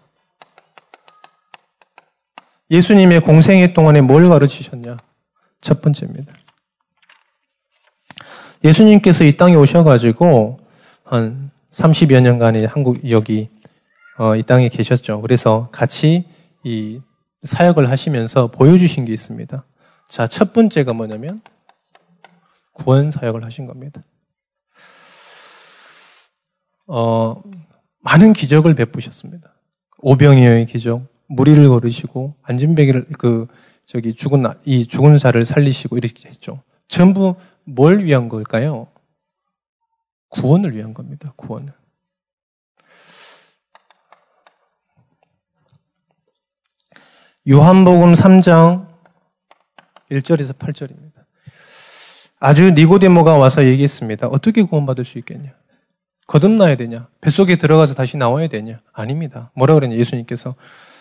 예수님의 2.72 3.22
공생애 3.22 3.74
동안에 3.74 4.02
뭘 4.02 4.30
가르치셨냐? 4.30 4.98
첫 5.62 5.82
번째입니다. 5.82 6.34
예수님께서 8.64 9.24
이 9.24 9.38
땅에 9.38 9.56
오셔가지고 9.56 10.60
한 11.04 11.52
30여 11.72 12.22
년간의 12.22 12.68
한국 12.68 13.10
여기 13.10 13.50
어, 14.18 14.36
이 14.36 14.44
땅에 14.44 14.70
계셨죠. 14.70 15.22
그래서 15.22 15.70
같이 15.72 16.26
이 16.64 17.02
사역을 17.44 17.90
하시면서 17.90 18.48
보여주신 18.48 19.06
게 19.06 19.14
있습니다. 19.14 19.64
자, 20.08 20.28
첫 20.28 20.54
번째가 20.54 20.94
뭐냐면 20.94 21.42
구원 22.74 23.12
사역을 23.12 23.46
하신 23.46 23.66
겁니다. 23.66 24.04
어, 26.88 27.42
많은 28.00 28.34
기적을 28.34 28.74
베푸셨습니다. 28.76 29.54
오병이어의 30.00 30.66
기적, 30.66 31.06
무리를 31.28 31.68
걸으시고 31.68 32.36
안진뱅이를 32.42 33.08
그 33.18 33.48
저기 33.86 34.14
죽은 34.14 34.46
이 34.66 34.88
죽은 34.88 35.18
자를 35.18 35.46
살리시고 35.46 35.98
이렇게 35.98 36.28
했죠. 36.28 36.64
전부 36.88 37.36
뭘 37.64 38.04
위한 38.04 38.30
걸까요? 38.30 38.88
구원을 40.30 40.76
위한 40.76 40.94
겁니다. 40.94 41.34
구원을. 41.36 41.74
요한복음 47.50 48.14
3장 48.14 48.86
1절에서 50.12 50.54
8절입니다. 50.54 51.14
아주 52.40 52.70
니고데모가 52.70 53.38
와서 53.38 53.66
얘기했습니다. 53.66 54.28
어떻게 54.28 54.62
구원받을 54.62 55.04
수 55.04 55.18
있겠냐? 55.18 55.54
거듭나야 56.28 56.78
되냐? 56.78 57.08
뱃속에 57.22 57.58
들어가서 57.58 57.96
다시 57.96 58.18
나와야 58.18 58.50
되냐? 58.50 58.82
아닙니다. 58.94 59.50
뭐라 59.56 59.74
그랬냐? 59.74 59.96
예수님께서 59.96 60.54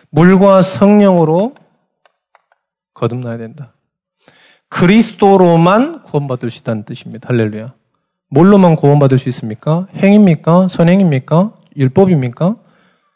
물과 0.08 0.62
성령으로 0.62 1.54
거듭나야 2.94 3.36
된다. 3.36 3.74
그리스도로만 4.70 6.02
구원받을 6.04 6.50
수 6.50 6.60
있다는 6.60 6.84
뜻입니다. 6.84 7.28
할렐루야. 7.28 7.74
뭘로만 8.30 8.76
구원받을 8.76 9.18
수 9.18 9.28
있습니까? 9.28 9.86
행입니까? 9.96 10.68
선행입니까? 10.68 11.52
율법입니까? 11.76 12.56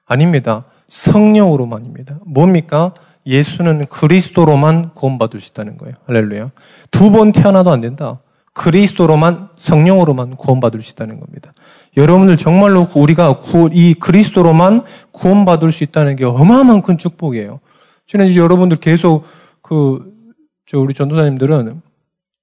아닙니다. 0.05 0.66
성령으로만입니다. 0.88 2.18
뭡니까? 2.27 2.92
예수는 3.26 3.87
그리스도로만 3.87 4.90
구원받을 4.94 5.40
수 5.40 5.50
있다는 5.52 5.76
거예요. 5.76 5.94
할렐루야. 6.06 6.50
두 6.90 7.11
번 7.11 7.32
태어나도 7.32 7.70
안 7.70 7.80
된다. 7.80 8.20
그리스도로만 8.54 9.48
성령으로만 9.56 10.37
구원받을 10.37 10.82
수 10.82 10.92
있다는 10.92 11.20
겁니다. 11.20 11.54
여러분들 11.96 12.37
정말로 12.37 12.88
우리가 12.94 13.42
이 13.72 13.94
그리스도로만 13.94 14.85
구원받을 15.12 15.72
수 15.72 15.85
있다는 15.85 16.16
게 16.16 16.24
어마어마한 16.24 16.82
큰 16.82 16.98
축복이에요. 16.98 17.61
이제 18.06 18.37
여러분들 18.37 18.78
계속 18.78 19.24
그, 19.62 20.12
저 20.66 20.78
우리 20.78 20.92
전도사님들은 20.92 21.80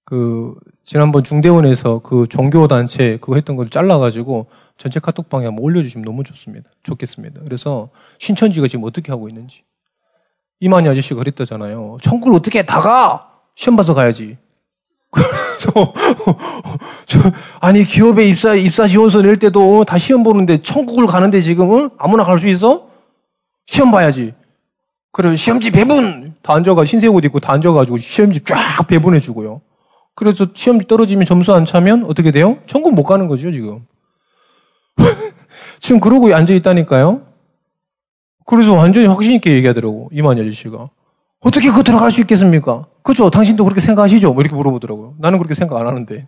그, 0.05 0.55
지난번 0.83 1.23
중대원에서 1.23 1.99
그 1.99 2.25
종교 2.27 2.67
단체 2.67 3.17
그거 3.21 3.35
했던 3.35 3.55
걸 3.55 3.69
잘라가지고 3.69 4.47
전체 4.77 4.99
카톡방에 4.99 5.45
한번 5.45 5.63
올려주시면 5.63 6.03
너무 6.05 6.23
좋습니다. 6.23 6.69
좋겠습니다. 6.81 7.41
그래서 7.43 7.89
신천지가 8.17 8.67
지금 8.67 8.85
어떻게 8.85 9.11
하고 9.11 9.29
있는지. 9.29 9.61
이만희 10.59 10.89
아저씨가 10.89 11.19
그랬다잖아요. 11.19 11.97
천국을 12.01 12.35
어떻게 12.35 12.63
다가! 12.63 13.27
시험 13.55 13.75
봐서 13.75 13.93
가야지. 13.93 14.37
그래서 15.11 15.93
아니 17.59 17.83
기업에 17.83 18.27
입사 18.27 18.53
입사 18.53 18.87
지원서 18.87 19.21
낼 19.21 19.37
때도 19.39 19.83
다 19.85 19.97
시험 19.97 20.23
보는데 20.23 20.61
천국을 20.61 21.07
가는데 21.07 21.41
지금 21.41 21.89
아무나 21.97 22.23
갈 22.23 22.39
수 22.39 22.47
있어? 22.47 22.87
시험 23.65 23.91
봐야지. 23.91 24.33
그래 25.11 25.35
시험지 25.35 25.71
배분 25.71 26.35
다 26.41 26.53
앉아가 26.53 26.85
흰색 26.85 27.13
옷 27.13 27.25
입고 27.25 27.39
다 27.39 27.53
앉아가지고 27.53 27.97
시험지 27.97 28.41
쫙 28.45 28.85
배분해 28.87 29.19
주고요. 29.19 29.61
그래서 30.15 30.47
시험지 30.53 30.87
떨어지면 30.87 31.25
점수 31.25 31.53
안 31.53 31.65
차면 31.65 32.05
어떻게 32.07 32.31
돼요? 32.31 32.57
천국 32.67 32.93
못 32.93 33.03
가는 33.03 33.27
거죠 33.27 33.51
지금. 33.51 33.85
지금 35.79 35.99
그러고 35.99 36.33
앉아 36.35 36.53
있다니까요. 36.53 37.21
그래서 38.49 38.73
완전히 38.73 39.05
확신 39.05 39.33
있게 39.33 39.53
얘기하더라고 39.53 40.09
이만희 40.11 40.41
아저씨가. 40.41 40.89
어떻게 41.39 41.69
그거 41.69 41.83
들어갈 41.83 42.11
수 42.11 42.19
있겠습니까? 42.21 42.87
그죠? 43.03 43.29
당신도 43.29 43.63
그렇게 43.63 43.79
생각하시죠? 43.79 44.33
뭐 44.33 44.41
이렇게 44.41 44.55
물어보더라고요. 44.55 45.13
나는 45.19 45.37
그렇게 45.37 45.53
생각 45.53 45.79
안 45.79 45.85
하는데. 45.85 46.27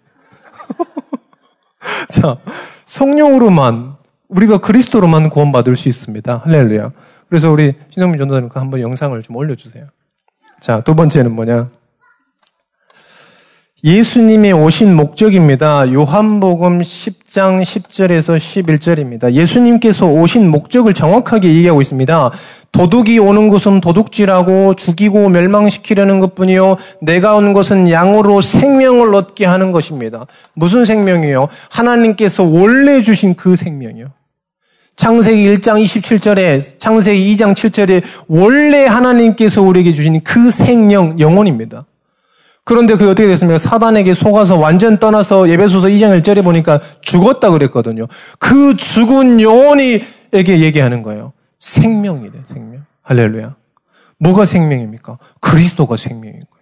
자, 2.09 2.37
성령으로만, 2.85 3.95
우리가 4.27 4.59
그리스도로만 4.59 5.31
구원받을 5.31 5.75
수 5.75 5.89
있습니다. 5.89 6.43
할렐루야. 6.45 6.91
그래서 7.27 7.49
우리 7.49 7.73
신성민 7.89 8.19
전도사님 8.19 8.49
한번 8.53 8.81
영상을 8.81 9.19
좀 9.23 9.35
올려주세요. 9.35 9.87
자, 10.59 10.81
두 10.81 10.93
번째는 10.93 11.33
뭐냐? 11.33 11.69
예수님의 13.83 14.53
오신 14.53 14.95
목적입니다. 14.95 15.91
요한복음 15.91 16.81
10장 16.83 17.63
10절에서 17.63 18.37
11절입니다. 18.37 19.31
예수님께서 19.31 20.05
오신 20.05 20.51
목적을 20.51 20.93
정확하게 20.93 21.47
얘기하고 21.47 21.81
있습니다. 21.81 22.31
도둑이 22.71 23.17
오는 23.17 23.49
것은 23.49 23.81
도둑질하고 23.81 24.75
죽이고 24.75 25.29
멸망시키려는 25.29 26.19
것뿐이요. 26.19 26.77
내가 27.01 27.33
온 27.33 27.53
것은 27.53 27.89
양으로 27.89 28.41
생명을 28.41 29.15
얻게 29.15 29.47
하는 29.47 29.71
것입니다. 29.71 30.27
무슨 30.53 30.85
생명이요? 30.85 31.47
하나님께서 31.71 32.43
원래 32.43 33.01
주신 33.01 33.33
그 33.33 33.55
생명이요. 33.55 34.09
창세기 34.95 35.55
1장 35.55 35.83
27절에 35.83 36.77
창세기 36.77 37.35
2장 37.35 37.55
7절에 37.55 38.03
원래 38.27 38.85
하나님께서 38.85 39.63
우리에게 39.63 39.91
주신 39.91 40.21
그 40.23 40.51
생명 40.51 41.19
영혼입니다. 41.19 41.85
그런데 42.63 42.93
그게 42.93 43.05
어떻게 43.09 43.27
됐습니까? 43.27 43.57
사단에게 43.57 44.13
속아서 44.13 44.57
완전 44.57 44.99
떠나서 44.99 45.49
예배소서 45.49 45.87
2장 45.87 46.19
1절에 46.21 46.43
보니까 46.43 46.79
죽었다 47.01 47.49
그랬거든요. 47.49 48.07
그 48.39 48.75
죽은 48.75 49.41
영혼이에게 49.41 50.59
얘기하는 50.61 51.01
거예요. 51.01 51.33
생명이래, 51.59 52.39
생명. 52.43 52.85
할렐루야. 53.01 53.55
뭐가 54.19 54.45
생명입니까? 54.45 55.17
그리스도가 55.39 55.97
생명인 55.97 56.33
거예요. 56.33 56.61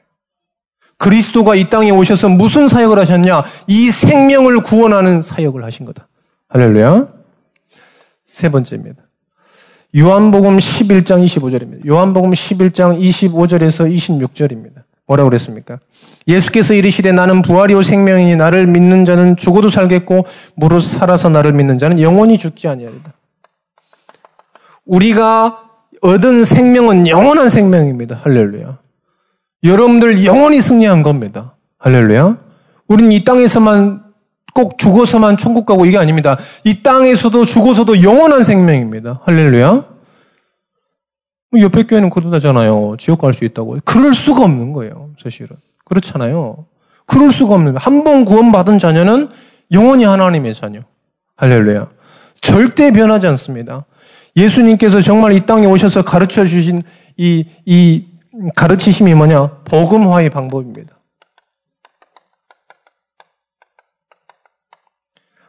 그리스도가 0.97 1.55
이 1.55 1.69
땅에 1.69 1.91
오셔서 1.91 2.29
무슨 2.29 2.67
사역을 2.67 2.97
하셨냐? 2.99 3.43
이 3.67 3.91
생명을 3.91 4.63
구원하는 4.63 5.21
사역을 5.21 5.63
하신 5.63 5.85
거다. 5.85 6.07
할렐루야. 6.49 7.07
세 8.25 8.49
번째입니다. 8.49 9.03
요한복음 9.97 10.57
11장 10.57 11.25
25절입니다. 11.25 11.87
요한복음 11.87 12.31
11장 12.31 12.99
25절에서 12.99 13.91
26절입니다. 13.93 14.83
뭐라고 15.09 15.29
그랬습니까? 15.29 15.79
예수께서 16.27 16.75
이르시되 16.75 17.11
나는 17.11 17.41
부활이요 17.41 17.81
생명이니 17.81 18.35
나를 18.35 18.67
믿는 18.67 19.05
자는 19.05 19.35
죽어도 19.35 19.71
살겠고 19.71 20.25
무릇 20.55 20.83
살아서 20.83 21.29
나를 21.29 21.51
믿는 21.53 21.79
자는 21.79 21.99
영원히 21.99 22.37
죽지 22.37 22.67
아니하리다. 22.67 23.13
우리가 24.85 25.63
얻은 26.01 26.45
생명은 26.45 27.07
영원한 27.07 27.49
생명입니다. 27.49 28.21
할렐루야. 28.23 28.77
여러분들 29.63 30.23
영원히 30.25 30.61
승리한 30.61 31.01
겁니다. 31.01 31.55
할렐루야. 31.79 32.37
우리는 32.87 33.11
이 33.11 33.23
땅에서만 33.25 34.03
꼭 34.53 34.77
죽어서만 34.77 35.37
천국 35.37 35.65
가고 35.65 35.85
이게 35.85 35.97
아닙니다. 35.97 36.37
이 36.63 36.81
땅에서도 36.83 37.45
죽어서도 37.45 38.03
영원한 38.03 38.43
생명입니다. 38.43 39.21
할렐루야. 39.23 39.85
뭐 41.51 41.61
옆에 41.61 41.83
교회는 41.83 42.09
그러다잖아요. 42.09 42.95
지옥 42.99 43.21
갈 43.21 43.33
수 43.33 43.43
있다고. 43.45 43.79
그럴 43.85 44.13
수가 44.13 44.43
없는 44.43 44.73
거예요. 44.73 45.09
사실은. 45.21 45.57
그렇잖아요. 45.85 46.65
그럴 47.07 47.31
수가 47.31 47.55
없는 47.55 47.73
거예요. 47.73 47.79
한 47.79 48.03
번 48.03 48.25
구원받은 48.25 48.77
자녀는 48.79 49.29
영원히 49.71 50.03
하나님의 50.05 50.53
자녀. 50.53 50.81
할렐루야. 51.37 51.89
절대 52.41 52.91
변하지 52.91 53.27
않습니다. 53.27 53.85
예수님께서 54.35 55.01
정말 55.01 55.33
이 55.33 55.45
땅에 55.45 55.65
오셔서 55.65 56.03
가르쳐 56.03 56.45
주신 56.45 56.83
이, 57.17 57.45
이 57.65 58.05
가르치심이 58.55 59.13
뭐냐? 59.15 59.63
복음화의 59.65 60.29
방법입니다. 60.29 60.95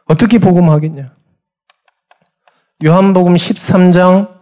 어떻게 0.05 0.39
복음하겠냐? 0.39 1.13
요한복음 2.83 3.35
13장 3.35 4.40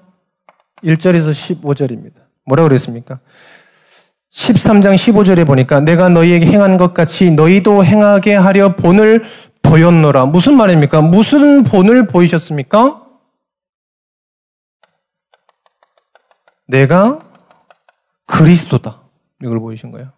1절에서 0.84 1.32
15절입니다. 1.32 2.22
뭐라고 2.46 2.70
그랬습니까? 2.70 3.20
13장 4.32 4.96
15절에 4.96 5.46
보니까 5.46 5.80
내가 5.80 6.10
너희에게 6.10 6.46
행한 6.46 6.78
것 6.78 6.94
같이 6.94 7.32
너희도 7.32 7.84
행하게 7.84 8.36
하려 8.36 8.76
본을 8.76 9.24
보였노라. 9.62 10.26
무슨 10.28 10.56
말입니까? 10.56 11.02
무슨 11.02 11.64
본을 11.64 12.08
보이셨습니까? 12.08 13.02
내가 16.68 17.20
그리스도다. 18.28 19.02
이걸 19.44 19.60
보이신 19.60 19.92
거예요. 19.92 20.12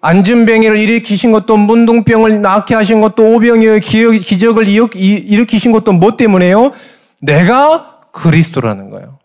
안전병이를 0.00 0.78
일으키신 0.78 1.32
것도 1.32 1.56
문둥병을 1.56 2.40
낫게 2.40 2.74
하신 2.74 3.00
것도 3.00 3.34
오병이의 3.34 3.80
기적을 3.80 4.68
일으키신 4.68 5.72
것도 5.72 5.92
뭐 5.92 6.16
때문에요? 6.16 6.72
내가 7.20 8.00
그리스도라는 8.12 8.90
거예요. 8.90 9.17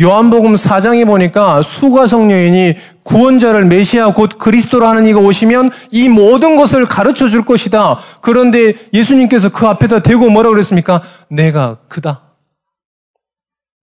요한복음 0.00 0.54
4장에 0.54 1.06
보니까 1.06 1.62
수가성녀인이 1.62 2.76
구원자를 3.04 3.64
메시아 3.64 4.12
곧 4.12 4.36
그리스도로 4.38 4.86
하는 4.86 5.06
이가 5.06 5.20
오시면 5.20 5.70
이 5.90 6.08
모든 6.08 6.56
것을 6.56 6.84
가르쳐 6.84 7.28
줄 7.28 7.42
것이다. 7.42 7.98
그런데 8.20 8.74
예수님께서 8.92 9.48
그 9.48 9.66
앞에다 9.66 10.00
대고 10.00 10.28
뭐라고 10.28 10.54
그랬습니까? 10.54 11.02
내가 11.30 11.78
그다. 11.88 12.22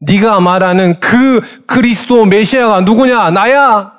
네가 0.02 0.40
말하는 0.40 1.00
그 1.00 1.42
그리스도 1.66 2.26
메시아가 2.26 2.82
누구냐? 2.82 3.32
나야. 3.32 3.94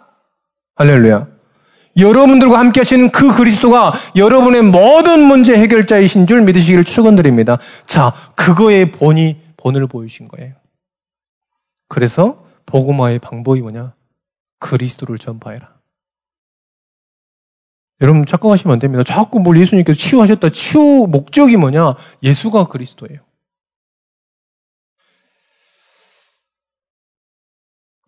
할렐루야. 0.77 1.27
여러분들과 1.96 2.59
함께 2.59 2.81
하시는 2.81 3.11
그 3.11 3.35
그리스도가 3.35 3.92
여러분의 4.14 4.62
모든 4.62 5.20
문제 5.20 5.57
해결자이신 5.57 6.27
줄 6.27 6.42
믿으시기를 6.42 6.85
축원드립니다. 6.85 7.59
자, 7.87 8.12
그거의 8.35 8.92
본이 8.92 9.37
본을 9.57 9.87
보이신 9.87 10.29
거예요. 10.29 10.55
그래서 11.94 12.44
복음화의 12.66 13.20
방법이 13.20 13.61
뭐냐? 13.61 13.94
그리스도를 14.59 15.16
전파해라. 15.16 15.72
여러분 18.00 18.26
착각하시면 18.26 18.72
안 18.72 18.78
됩니다. 18.80 19.04
자꾸 19.04 19.38
뭘 19.38 19.57
예수님께서 19.61 19.96
치유하셨다. 19.96 20.50
치유 20.50 21.07
목적이 21.09 21.57
뭐냐? 21.57 21.94
예수가 22.20 22.66
그리스도예요. 22.66 23.20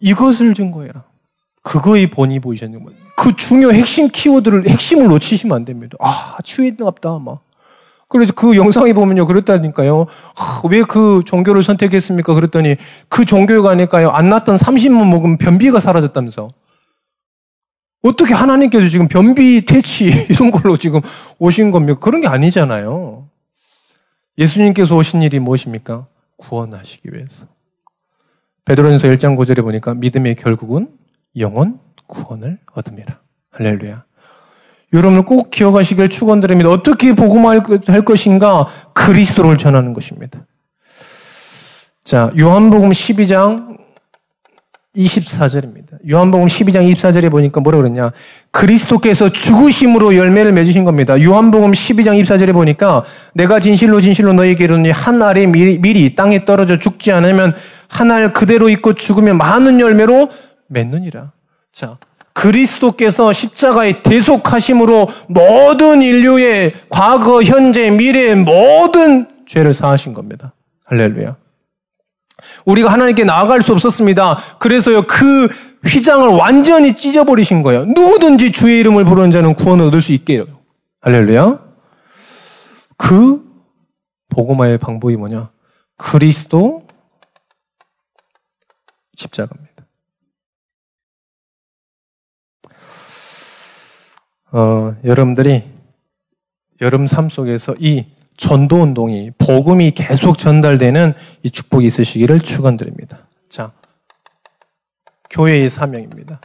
이것을 0.01 0.55
증거해라. 0.55 1.05
그거의 1.63 2.11
본이 2.11 2.41
보이셨는 2.41 2.83
거예요. 2.83 3.01
그 3.17 3.37
중요 3.37 3.71
핵심 3.71 4.09
키워드를 4.09 4.69
핵심을 4.69 5.07
놓치시면 5.07 5.55
안 5.55 5.65
됩니다. 5.65 5.97
아 6.01 6.39
치유했나 6.43 6.91
보다 6.91 7.21
막 7.21 7.46
그래서 8.09 8.33
그 8.33 8.57
영상에 8.57 8.93
보면요, 8.93 9.27
그랬다니까요. 9.27 10.07
왜 10.71 10.83
그 10.83 11.23
종교를 11.25 11.63
선택했습니까? 11.63 12.35
그랬더니 12.35 12.77
그 13.09 13.25
종교가 13.25 13.71
아닐까요? 13.71 14.11
안 14.11 14.29
났던 14.29 14.57
30만 14.57 15.09
먹으면 15.11 15.39
변비가 15.39 15.81
사라졌다면서. 15.81 16.51
어떻게 18.03 18.35
하나님께서 18.35 18.89
지금 18.89 19.09
변비 19.09 19.65
퇴치 19.67 20.07
이런 20.31 20.53
걸로 20.53 20.77
지금 20.77 21.01
오신 21.41 21.73
겁니까? 21.73 21.99
그런 21.99 22.21
게 22.21 22.29
아니잖아요. 22.29 23.29
예수님께서 24.39 24.95
오신 24.95 25.23
일이 25.23 25.41
무엇입니까? 25.41 26.07
구원하시기 26.37 27.09
위해서. 27.13 27.47
베드로전서 28.65 29.09
1장 29.09 29.37
9절에 29.37 29.63
보니까 29.63 29.95
믿음의 29.95 30.37
결국은 30.37 30.89
영원 31.39 31.81
구원을 32.07 32.59
얻음이라. 32.75 33.19
할렐루야. 33.53 34.05
여러분을 34.97 35.23
꼭 35.25 35.51
기억하시길 35.51 36.09
축원드립니다. 36.09 36.71
어떻게 36.71 37.15
복음할 37.15 37.61
것인가? 38.05 38.67
그리스도를 38.95 39.57
전하는 39.57 39.93
것입니다. 39.93 40.47
자, 42.05 42.31
요한복음 42.39 42.91
12장 42.91 43.77
24절입니다. 44.97 45.99
요한복음 46.09 46.47
12장 46.47 46.91
24절에 46.95 47.31
보니까 47.31 47.61
뭐라 47.61 47.79
그랬냐? 47.79 48.13
그리스도께서 48.51 49.31
죽으심으로 49.31 50.17
열매를 50.17 50.53
맺으신 50.53 50.85
겁니다. 50.85 51.21
요한복음 51.23 51.73
12장 51.73 52.21
24절에 52.23 52.53
보니까 52.55 53.05
내가 53.35 53.61
진실로 53.61 54.01
진실로 54.01 54.33
너희에게 54.33 54.65
이르노니 54.65 54.91
한 54.91 55.21
알이 55.21 55.49
미리, 55.49 55.79
미리 55.79 56.15
땅에 56.15 56.45
떨어져 56.47 56.79
죽지 56.79 57.13
않으면 57.13 57.55
한 57.89 58.11
알 58.11 58.33
그대로 58.33 58.69
있고 58.71 58.95
죽으면 58.95 59.37
많은 59.37 59.81
열매로 59.81 60.31
맺느니라. 60.69 61.33
자, 61.73 61.99
그리스도께서 62.37 63.33
십자가의 63.33 64.03
대속하심으로 64.03 65.09
모든 65.29 66.03
인류의 66.03 66.75
과거, 66.91 67.43
현재, 67.43 67.89
미래의 67.89 68.37
모든 68.37 69.27
죄를 69.47 69.73
사하신 69.73 70.13
겁니다. 70.13 70.53
할렐루야. 70.85 71.37
우리가 72.67 72.93
하나님께 72.93 73.25
나아갈 73.25 73.63
수 73.63 73.73
없었습니다. 73.73 74.59
그래서요, 74.59 75.03
그 75.03 75.49
휘장을 75.87 76.29
완전히 76.29 76.95
찢어버리신 76.95 77.63
거예요. 77.63 77.87
누구든지 77.87 78.53
주의 78.53 78.81
이름을 78.81 79.07
부르는 79.07 79.31
자는 79.31 79.55
구원을 79.55 79.87
얻을 79.87 80.03
수 80.03 80.13
있게. 80.13 80.35
해요. 80.35 80.45
할렐루야. 81.01 81.59
그 82.99 83.43
복음화의 84.29 84.77
방법이 84.77 85.17
뭐냐? 85.17 85.49
그리스도 85.97 86.87
십자가입니다. 89.17 89.66
어, 94.53 94.95
여러분들이 95.05 95.65
여름 96.81 97.07
삶 97.07 97.29
속에서 97.29 97.75
이 97.79 98.07
전도 98.37 98.83
운동이 98.83 99.31
복음이 99.39 99.93
계속 99.93 100.39
전달되는 100.39 101.15
이 101.43 101.51
축복이 101.51 101.87
있으시기를 101.87 102.41
축원드립니다. 102.41 103.27
자, 103.49 103.73
교회의 105.31 105.71
사명입니다. 105.71 106.41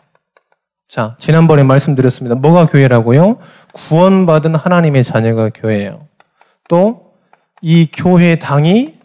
자, 0.87 1.15
지난번에 1.19 1.63
말씀드렸습니다. 1.63 2.35
뭐가 2.35 2.65
교회라고요? 2.65 3.37
구원받은 3.73 4.55
하나님의 4.55 5.03
자녀가 5.03 5.49
교회예요. 5.49 6.07
또, 6.67 7.13
이 7.61 7.87
교회 7.93 8.39
당이 8.39 8.95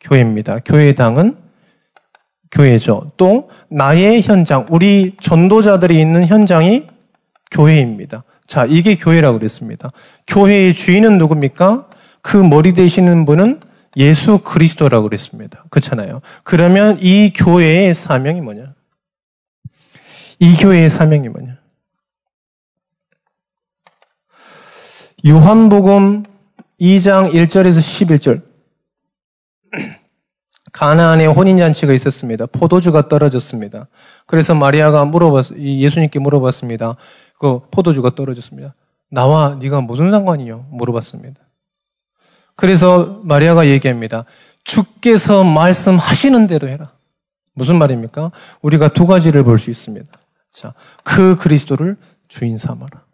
교회입니다. 0.00 0.60
교회 0.64 0.94
당은 0.94 1.36
교회죠. 2.50 3.12
또, 3.16 3.50
나의 3.68 4.22
현장, 4.22 4.66
우리 4.70 5.14
전도자들이 5.20 6.00
있는 6.00 6.26
현장이 6.26 6.86
교회입니다. 7.50 8.24
자, 8.46 8.64
이게 8.64 8.96
교회라고 8.96 9.38
그랬습니다. 9.38 9.90
교회의 10.26 10.74
주인은 10.74 11.18
누굽니까? 11.18 11.88
그 12.22 12.36
머리 12.36 12.74
되시는 12.74 13.24
분은 13.24 13.60
예수 13.96 14.38
그리스도라고 14.38 15.08
그랬습니다. 15.08 15.64
그렇잖아요. 15.70 16.20
그러면 16.42 16.98
이 17.00 17.32
교회의 17.34 17.94
사명이 17.94 18.40
뭐냐? 18.40 18.74
이 20.38 20.56
교회의 20.56 20.90
사명이 20.90 21.28
뭐냐? 21.28 21.56
요한복음 25.26 26.24
2장 26.80 27.32
1절에서 27.32 27.78
11절. 27.78 28.42
가나안에 30.72 31.24
혼인잔치가 31.24 31.94
있었습니다. 31.94 32.44
포도주가 32.46 33.08
떨어졌습니다. 33.08 33.88
그래서 34.26 34.54
마리아가 34.54 35.06
물어봤, 35.06 35.56
예수님께 35.56 36.18
물어봤습니다. 36.18 36.96
그 37.38 37.60
포도주가 37.70 38.14
떨어졌습니다. 38.14 38.74
나와 39.10 39.54
네가 39.60 39.80
무슨 39.82 40.10
상관이요? 40.10 40.66
물어봤습니다. 40.70 41.40
그래서 42.56 43.20
마리아가 43.24 43.66
얘기합니다. 43.68 44.24
주께서 44.64 45.44
말씀하시는 45.44 46.46
대로 46.46 46.68
해라. 46.68 46.92
무슨 47.54 47.78
말입니까? 47.78 48.32
우리가 48.62 48.88
두 48.88 49.06
가지를 49.06 49.44
볼 49.44 49.58
수 49.58 49.70
있습니다. 49.70 50.06
자, 50.50 50.74
그 51.04 51.36
그리스도를 51.36 51.96
주인 52.28 52.58
삼아라. 52.58 53.04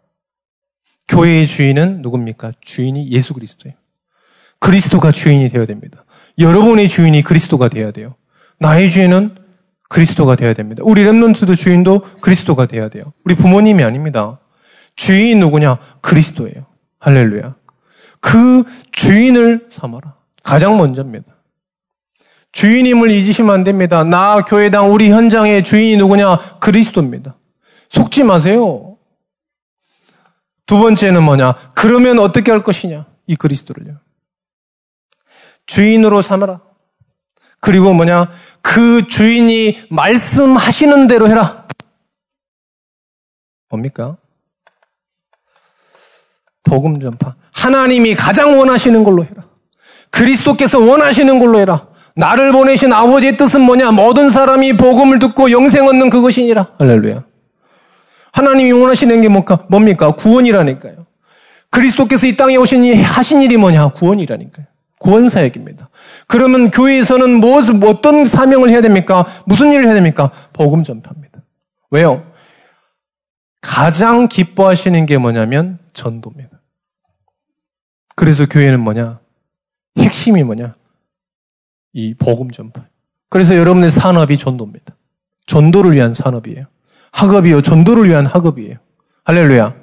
교회의 1.07 1.45
주인은 1.45 2.01
누굽니까? 2.01 2.53
주인이 2.61 3.11
예수 3.11 3.33
그리스도예요. 3.33 3.75
그리스도가 4.59 5.11
주인이 5.11 5.49
되어야 5.49 5.65
됩니다. 5.65 6.05
여러분의 6.39 6.87
주인이 6.87 7.21
그리스도가 7.21 7.67
되어야 7.67 7.91
돼요. 7.91 8.15
나의 8.59 8.89
주인은 8.89 9.35
그리스도가 9.93 10.35
되어야 10.35 10.53
됩니다. 10.53 10.81
우리 10.83 11.05
랩런트도 11.05 11.55
주인도 11.55 12.01
그리스도가 12.19 12.65
되어야 12.65 12.89
돼요. 12.89 13.13
우리 13.25 13.35
부모님이 13.35 13.83
아닙니다. 13.83 14.39
주인이 14.95 15.35
누구냐? 15.35 15.77
그리스도예요. 16.01 16.65
할렐루야. 16.97 17.53
그 18.19 18.63
주인을 18.91 19.67
삼아라. 19.69 20.15
가장 20.41 20.77
먼저입니다. 20.77 21.27
주인임을 22.53 23.11
잊으시면 23.11 23.53
안 23.53 23.63
됩니다. 23.63 24.03
나 24.03 24.41
교회당 24.41 24.91
우리 24.91 25.11
현장의 25.11 25.63
주인이 25.63 25.97
누구냐? 25.97 26.57
그리스도입니다. 26.59 27.37
속지 27.89 28.23
마세요. 28.23 28.97
두 30.65 30.79
번째는 30.79 31.21
뭐냐? 31.21 31.73
그러면 31.75 32.17
어떻게 32.17 32.49
할 32.49 32.61
것이냐? 32.61 33.05
이 33.27 33.35
그리스도를요. 33.35 33.99
주인으로 35.67 36.23
삼아라. 36.23 36.61
그리고 37.63 37.93
뭐냐? 37.93 38.29
그 38.61 39.07
주인이 39.07 39.85
말씀하시는 39.89 41.07
대로 41.07 41.29
해라. 41.29 41.65
뭡니까? 43.69 44.17
복음 46.63 46.99
전파. 46.99 47.35
하나님이 47.53 48.15
가장 48.15 48.59
원하시는 48.59 49.01
걸로 49.05 49.23
해라. 49.23 49.45
그리스도께서 50.09 50.77
원하시는 50.77 51.39
걸로 51.39 51.57
해라. 51.57 51.87
나를 52.17 52.51
보내신 52.51 52.91
아버지의 52.91 53.37
뜻은 53.37 53.61
뭐냐? 53.61 53.91
모든 53.91 54.29
사람이 54.29 54.75
복음을 54.75 55.19
듣고 55.19 55.49
영생 55.49 55.87
얻는 55.87 56.09
그것이니라. 56.09 56.73
할렐루야. 56.79 57.23
하나님이 58.33 58.73
원하시는 58.73 59.21
게 59.21 59.29
뭡니까? 59.29 59.65
뭡니까? 59.69 60.11
구원이라니까요. 60.11 61.05
그리스도께서 61.69 62.27
이 62.27 62.35
땅에 62.35 62.57
오신 62.57 62.93
하신 63.01 63.41
일이 63.41 63.55
뭐냐? 63.55 63.87
구원이라니까요. 63.87 64.72
구원 65.03 65.27
사역입니다. 65.27 65.89
그러면 66.27 66.71
교회에서는 66.71 67.41
무엇을 67.41 67.83
어떤 67.83 68.23
사명을 68.23 68.69
해야 68.69 68.79
됩니까? 68.79 69.25
무슨 69.45 69.73
일을 69.73 69.85
해야 69.85 69.93
됩니까? 69.93 70.31
복음 70.53 70.81
전파입니다. 70.81 71.43
왜요? 71.91 72.25
가장 73.59 74.29
기뻐하시는 74.29 75.05
게 75.05 75.17
뭐냐면 75.17 75.77
전도입니다. 75.91 76.61
그래서 78.15 78.45
교회는 78.45 78.79
뭐냐? 78.79 79.19
핵심이 79.99 80.41
뭐냐? 80.41 80.75
이 81.91 82.13
복음 82.13 82.49
전파. 82.51 82.85
그래서 83.29 83.57
여러분의 83.57 83.91
산업이 83.91 84.37
전도입니다. 84.37 84.95
전도를 85.47 85.93
위한 85.93 86.13
산업이에요. 86.13 86.65
학업이요. 87.11 87.61
전도를 87.61 88.07
위한 88.07 88.25
학업이에요. 88.25 88.77
할렐루야. 89.25 89.75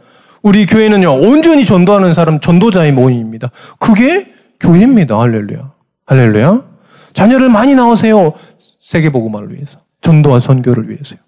우리 0.43 0.65
교회는요, 0.65 1.13
온전히 1.13 1.67
전도하는 1.67 2.15
사람, 2.15 2.41
전도자의 2.41 2.93
모임입니다. 2.93 3.51
그게 3.79 4.40
교회입니다. 4.61 5.19
할렐루야. 5.19 5.75
할렐루야. 6.07 6.71
자녀를 7.13 7.49
많이 7.49 7.75
낳으세요. 7.75 8.35
세계복음화를 8.81 9.55
위해서. 9.55 9.85
전도와 10.01 10.41
선교를 10.41 10.89
위해서요. 10.91 11.19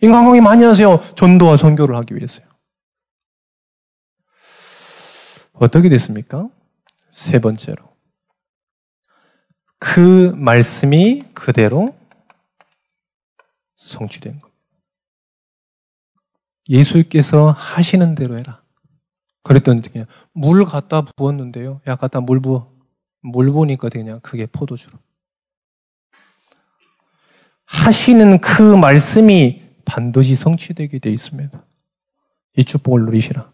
인간관계 0.00 0.40
많이 0.40 0.64
하세요. 0.64 1.00
전도와 1.16 1.56
선교를 1.56 1.96
하기 1.96 2.14
위해서요. 2.14 2.46
어떻게 5.54 5.88
됐습니까? 5.88 6.48
세 7.10 7.40
번째로. 7.40 7.88
그 9.78 10.32
말씀이 10.36 11.22
그대로 11.34 11.96
성취된 13.76 14.40
것. 14.40 14.50
예수께서 16.68 17.50
하시는 17.50 18.14
대로 18.14 18.36
해라. 18.38 18.62
그랬더니 19.42 19.82
그냥 19.82 20.06
물 20.32 20.64
갖다 20.64 21.02
부었는데요. 21.02 21.80
야, 21.86 21.96
갖다 21.96 22.20
물 22.20 22.40
부어. 22.40 22.70
물 23.20 23.50
부으니까 23.52 23.88
그냥 23.88 24.20
그게 24.20 24.46
포도주로. 24.46 24.98
하시는 27.64 28.38
그 28.40 28.62
말씀이 28.76 29.62
반드시 29.84 30.36
성취되게 30.36 30.98
되어 30.98 31.12
있습니다. 31.12 31.64
이 32.56 32.64
축복을 32.64 33.04
누리시라. 33.06 33.50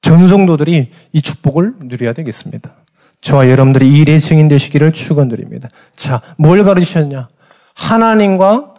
전 0.00 0.28
성도들이 0.28 0.90
이 1.12 1.22
축복을 1.22 1.76
누려야 1.80 2.12
되겠습니다. 2.12 2.74
저와 3.20 3.48
여러분들이 3.48 3.88
이 3.88 4.00
일의 4.00 4.20
증인 4.20 4.48
되시기를 4.48 4.92
축원드립니다. 4.92 5.68
자, 5.94 6.20
뭘 6.36 6.64
가르치셨냐? 6.64 7.28
하나님과 7.74 8.74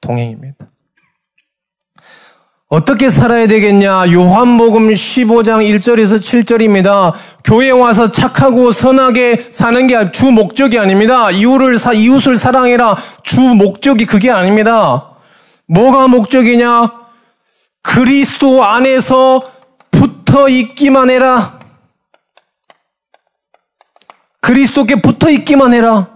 동행입니다. 0.00 0.71
어떻게 2.72 3.10
살아야 3.10 3.46
되겠냐? 3.48 4.10
요한복음 4.14 4.88
15장 4.94 5.60
1절에서 5.78 6.18
7절입니다. 6.18 7.12
교회 7.44 7.68
와서 7.68 8.10
착하고 8.10 8.72
선하게 8.72 9.48
사는 9.50 9.86
게 9.86 10.10
주 10.10 10.30
목적이 10.30 10.78
아닙니다. 10.78 11.30
이웃을, 11.30 11.78
사, 11.78 11.92
이웃을 11.92 12.38
사랑해라. 12.38 12.96
주 13.22 13.42
목적이 13.42 14.06
그게 14.06 14.30
아닙니다. 14.30 15.10
뭐가 15.66 16.08
목적이냐? 16.08 16.90
그리스도 17.82 18.64
안에서 18.64 19.42
붙어 19.90 20.48
있기만 20.48 21.10
해라. 21.10 21.58
그리스도께 24.40 25.02
붙어 25.02 25.28
있기만 25.28 25.74
해라. 25.74 26.11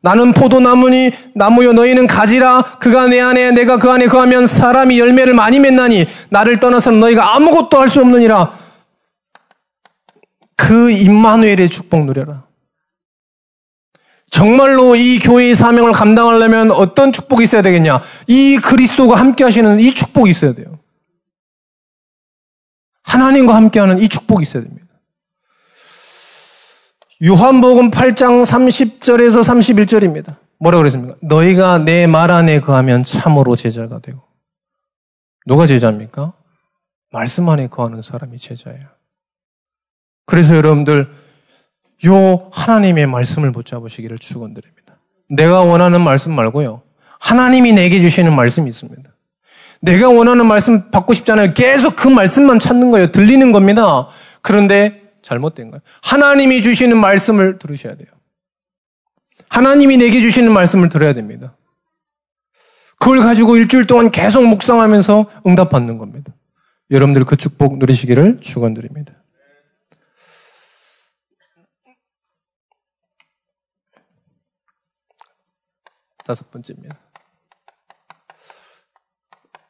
나는 0.00 0.32
포도나무니 0.32 1.12
나무여 1.34 1.72
너희는 1.72 2.06
가지라 2.06 2.62
그가 2.78 3.08
내 3.08 3.20
안에 3.20 3.50
내가 3.52 3.78
그 3.78 3.90
안에 3.90 4.06
거하면 4.06 4.46
사람이 4.46 4.98
열매를 4.98 5.34
많이 5.34 5.58
맺나니 5.58 6.06
나를 6.30 6.60
떠나서는 6.60 7.00
너희가 7.00 7.34
아무것도 7.36 7.78
할 7.80 7.88
수 7.88 8.00
없느니라. 8.00 8.52
그 10.56 10.90
임마누엘의 10.90 11.70
축복 11.70 12.04
누려라. 12.04 12.44
정말로 14.30 14.94
이 14.94 15.18
교회의 15.18 15.54
사명을 15.56 15.92
감당하려면 15.92 16.70
어떤 16.70 17.12
축복이 17.12 17.44
있어야 17.44 17.62
되겠냐? 17.62 18.02
이 18.26 18.58
그리스도가 18.58 19.16
함께 19.16 19.42
하시는 19.44 19.80
이 19.80 19.94
축복이 19.94 20.30
있어야 20.30 20.52
돼요. 20.52 20.78
하나님과 23.04 23.54
함께하는 23.54 24.00
이 24.00 24.08
축복이 24.08 24.42
있어야 24.42 24.62
됩니다. 24.64 24.87
요한복음 27.24 27.90
8장 27.90 28.44
30절에서 28.44 29.40
31절입니다. 29.42 30.36
뭐라고 30.60 30.82
그랬습니까? 30.82 31.16
너희가 31.20 31.78
내 31.78 32.06
말 32.06 32.30
안에 32.30 32.60
거하면 32.60 33.02
참으로 33.02 33.56
제자가 33.56 33.98
되고. 34.00 34.20
누가 35.46 35.66
제자입니까? 35.66 36.32
말씀 37.10 37.48
안에 37.48 37.68
거하는 37.68 38.02
사람이 38.02 38.38
제자예요. 38.38 38.82
그래서 40.26 40.54
여러분들 40.54 41.08
요 42.06 42.48
하나님의 42.52 43.06
말씀을 43.06 43.50
붙잡으시기를 43.50 44.18
축원드립니다. 44.18 44.98
내가 45.28 45.62
원하는 45.62 46.00
말씀 46.02 46.32
말고요. 46.32 46.82
하나님이 47.18 47.72
내게 47.72 48.00
주시는 48.00 48.34
말씀이 48.36 48.68
있습니다. 48.68 49.10
내가 49.80 50.08
원하는 50.08 50.46
말씀 50.46 50.90
받고 50.90 51.14
싶잖아요. 51.14 51.54
계속 51.54 51.96
그 51.96 52.06
말씀만 52.08 52.58
찾는 52.60 52.90
거예요. 52.90 53.10
들리는 53.10 53.50
겁니다. 53.52 54.08
그런데 54.42 55.07
잘못된 55.28 55.70
거예요. 55.70 55.82
하나님이 56.02 56.62
주시는 56.62 56.98
말씀을 56.98 57.58
들으셔야 57.58 57.96
돼요. 57.96 58.08
하나님이 59.50 59.98
내게 59.98 60.22
주시는 60.22 60.52
말씀을 60.52 60.88
들어야 60.88 61.12
됩니다. 61.12 61.54
그걸 62.98 63.18
가지고 63.18 63.56
일주일 63.56 63.86
동안 63.86 64.10
계속 64.10 64.44
묵상하면서 64.46 65.42
응답받는 65.46 65.98
겁니다. 65.98 66.32
여러분들 66.90 67.24
그 67.24 67.36
축복 67.36 67.78
누리시기를 67.78 68.40
축원드립니다. 68.40 69.12
다섯 76.24 76.50
번째입니다. 76.50 76.98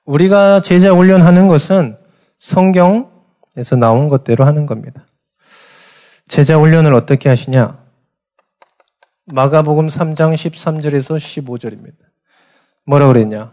우리가 0.05 0.63
제자 0.63 0.93
훈련하는 0.93 1.49
것은 1.49 1.99
성경에서 2.39 3.77
나온 3.79 4.09
것대로 4.09 4.45
하는 4.45 4.65
겁니다. 4.65 5.08
제자 6.29 6.59
훈련을 6.59 6.93
어떻게 6.93 7.31
하시냐? 7.31 7.83
마가복음 9.33 9.89
3장 9.89 10.35
13절에서 10.35 11.17
15절입니다. 11.17 11.97
뭐라 12.85 13.07
그랬냐? 13.07 13.53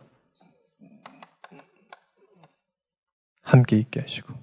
함께 3.42 3.78
있게 3.78 4.02
하시고 4.02 4.34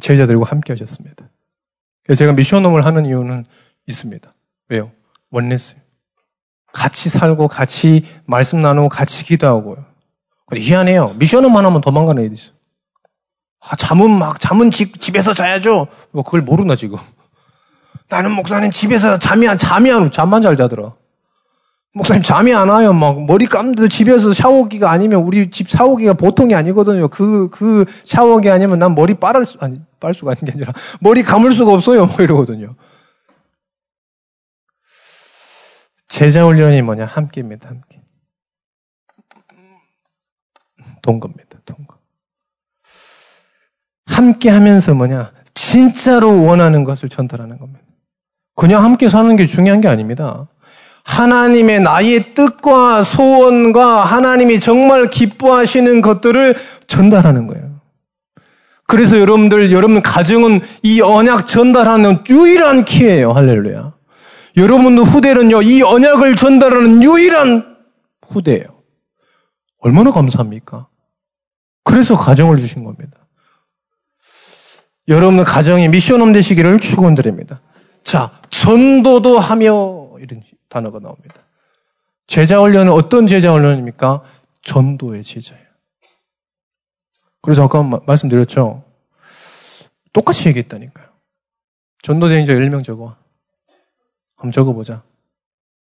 제자들과 0.00 0.50
함께 0.50 0.72
하셨습니다. 0.72 1.30
제가 2.16 2.32
미션홈을 2.32 2.84
하는 2.84 3.06
이유는 3.06 3.44
있습니다. 3.86 4.34
왜요? 4.68 4.90
원냈어요. 5.30 5.80
같이 6.72 7.08
살고 7.08 7.46
같이 7.46 8.04
말씀 8.24 8.60
나누고 8.60 8.88
같이 8.88 9.24
기도하고요. 9.24 9.84
희한해요. 10.52 11.14
미션홈만 11.14 11.64
하면 11.64 11.80
도망가는 11.80 12.24
애들 12.24 12.36
있어요. 12.36 12.55
아, 13.60 13.76
잠은 13.76 14.16
막, 14.18 14.38
잠은 14.40 14.70
집, 14.70 15.00
집에서 15.00 15.34
자야죠. 15.34 15.88
뭐 16.12 16.22
그걸 16.22 16.42
모르나, 16.42 16.76
지금. 16.76 16.98
나는 18.08 18.32
목사님 18.32 18.70
집에서 18.70 19.18
잠이 19.18 19.48
안, 19.48 19.58
잠이 19.58 19.90
안, 19.90 20.10
잠만 20.10 20.42
잘 20.42 20.56
자더라. 20.56 20.94
목사님 21.92 22.22
잠이 22.22 22.54
안 22.54 22.68
와요. 22.68 22.92
막 22.92 23.24
머리 23.24 23.46
감도 23.46 23.88
집에서 23.88 24.32
샤워기가 24.34 24.90
아니면 24.90 25.22
우리 25.22 25.50
집 25.50 25.70
샤워기가 25.70 26.12
보통이 26.12 26.54
아니거든요. 26.54 27.08
그, 27.08 27.48
그 27.48 27.86
샤워기 28.04 28.50
아니면 28.50 28.78
난 28.78 28.94
머리 28.94 29.14
빨을 29.14 29.46
수, 29.46 29.56
아니, 29.60 29.80
빨 29.98 30.14
수가 30.14 30.32
아닌 30.32 30.44
게 30.44 30.52
아니라 30.52 30.72
머리 31.00 31.22
감을 31.22 31.52
수가 31.52 31.72
없어요. 31.72 32.06
뭐 32.06 32.16
이러거든요. 32.20 32.76
제자 36.08 36.44
훈련이 36.44 36.82
뭐냐? 36.82 37.06
함께입니다. 37.06 37.68
함께. 37.68 38.02
동거입니다. 41.02 41.58
동거. 41.64 41.95
함께 44.06 44.50
하면서 44.50 44.94
뭐냐? 44.94 45.32
진짜로 45.54 46.44
원하는 46.44 46.84
것을 46.84 47.08
전달하는 47.08 47.58
겁니다. 47.58 47.80
그냥 48.54 48.84
함께 48.84 49.08
사는 49.08 49.34
게 49.36 49.46
중요한 49.46 49.80
게 49.80 49.88
아닙니다. 49.88 50.48
하나님의 51.04 51.82
나의 51.82 52.34
뜻과 52.34 53.02
소원과 53.02 54.04
하나님이 54.04 54.58
정말 54.58 55.08
기뻐하시는 55.08 56.00
것들을 56.00 56.56
전달하는 56.86 57.46
거예요. 57.46 57.76
그래서 58.86 59.18
여러분들, 59.18 59.72
여러분 59.72 60.00
가정은 60.02 60.60
이 60.82 61.00
언약 61.00 61.46
전달하는 61.46 62.22
유일한 62.28 62.84
키예요. 62.84 63.32
할렐루야. 63.32 63.94
여러분 64.56 64.98
후대는요, 64.98 65.62
이 65.62 65.82
언약을 65.82 66.36
전달하는 66.36 67.02
유일한 67.02 67.76
후대예요. 68.28 68.64
얼마나 69.80 70.10
감사합니까? 70.10 70.88
그래서 71.84 72.16
가정을 72.16 72.56
주신 72.56 72.82
겁니다. 72.84 73.25
여러분 75.08 75.42
가정이 75.44 75.88
미션홈 75.88 76.32
되시기를 76.32 76.80
축원드립니다. 76.80 77.60
자, 78.02 78.40
전도도 78.50 79.38
하며 79.38 80.10
이런 80.18 80.42
단어가 80.68 80.98
나옵니다. 80.98 81.34
제자 82.26 82.60
훈련은 82.60 82.92
어떤 82.92 83.26
제자 83.26 83.52
훈련입니까? 83.52 84.22
전도의 84.62 85.22
제자예요. 85.22 85.64
그래서 87.40 87.64
아까 87.64 87.82
말씀드렸죠. 87.82 88.82
똑같이 90.12 90.48
얘기했다니까요. 90.48 91.06
전도대행자 92.02 92.52
10명 92.54 92.82
적어. 92.82 93.16
한번 94.36 94.50
적어보자. 94.52 95.02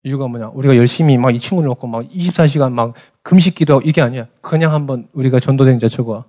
이유가 0.04 0.26
뭐냐? 0.26 0.48
우리가 0.48 0.76
열심히 0.76 1.16
막 1.16 1.30
이 1.30 1.38
친구를 1.38 1.68
놓고 1.68 1.86
막 1.86 2.08
24시간 2.08 2.72
막 2.72 2.94
금식 3.22 3.54
기도하고 3.54 3.88
이게 3.88 4.00
아니야. 4.00 4.26
그냥 4.40 4.72
한번 4.72 5.08
우리가 5.12 5.38
전도대행자 5.38 5.88
적어와. 5.88 6.24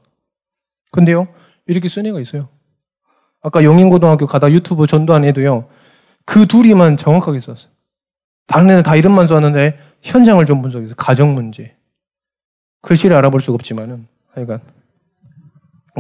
근데요, 0.92 1.28
이렇게 1.66 1.90
쓴 1.90 2.06
애가 2.06 2.20
있어요. 2.20 2.50
아까 3.44 3.64
용인고등학교 3.64 4.26
가다 4.26 4.52
유튜브 4.52 4.88
전도한 4.88 5.26
애도요, 5.26 5.68
그 6.26 6.48
둘이만 6.48 6.98
정확하게 6.98 7.40
썼어요. 7.40 7.72
다른 8.48 8.70
애는 8.70 8.84
다 8.84 8.96
이름만 8.96 9.28
썼는데 9.28 9.78
현장을 10.02 10.44
좀 10.46 10.62
분석해서 10.62 10.96
가정 10.96 11.36
문제. 11.36 11.76
글씨를 12.82 13.16
알아볼 13.16 13.40
수가 13.42 13.56
없지만은 13.56 14.08
하여간 14.34 14.60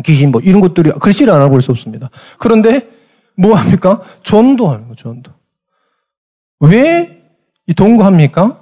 귀신 0.03 0.32
뭐 0.32 0.41
이런 0.41 0.60
것들이 0.60 0.91
글씨를 0.91 1.32
알아볼 1.32 1.62
수 1.62 1.71
없습니다. 1.71 2.10
그런데 2.39 2.89
뭐 3.36 3.56
합니까? 3.56 4.01
전도하는 4.23 4.88
거 4.88 4.95
전도. 4.95 5.32
왜 6.60 7.23
이 7.67 7.73
동거합니까? 7.73 8.60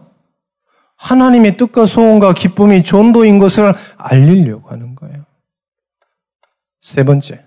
하나님의 0.95 1.57
뜻과 1.57 1.85
소원과 1.87 2.33
기쁨이 2.33 2.83
전도인 2.83 3.39
것을 3.39 3.73
알리려고 3.97 4.69
하는 4.69 4.93
거예요. 4.95 5.25
세 6.81 7.03
번째. 7.03 7.45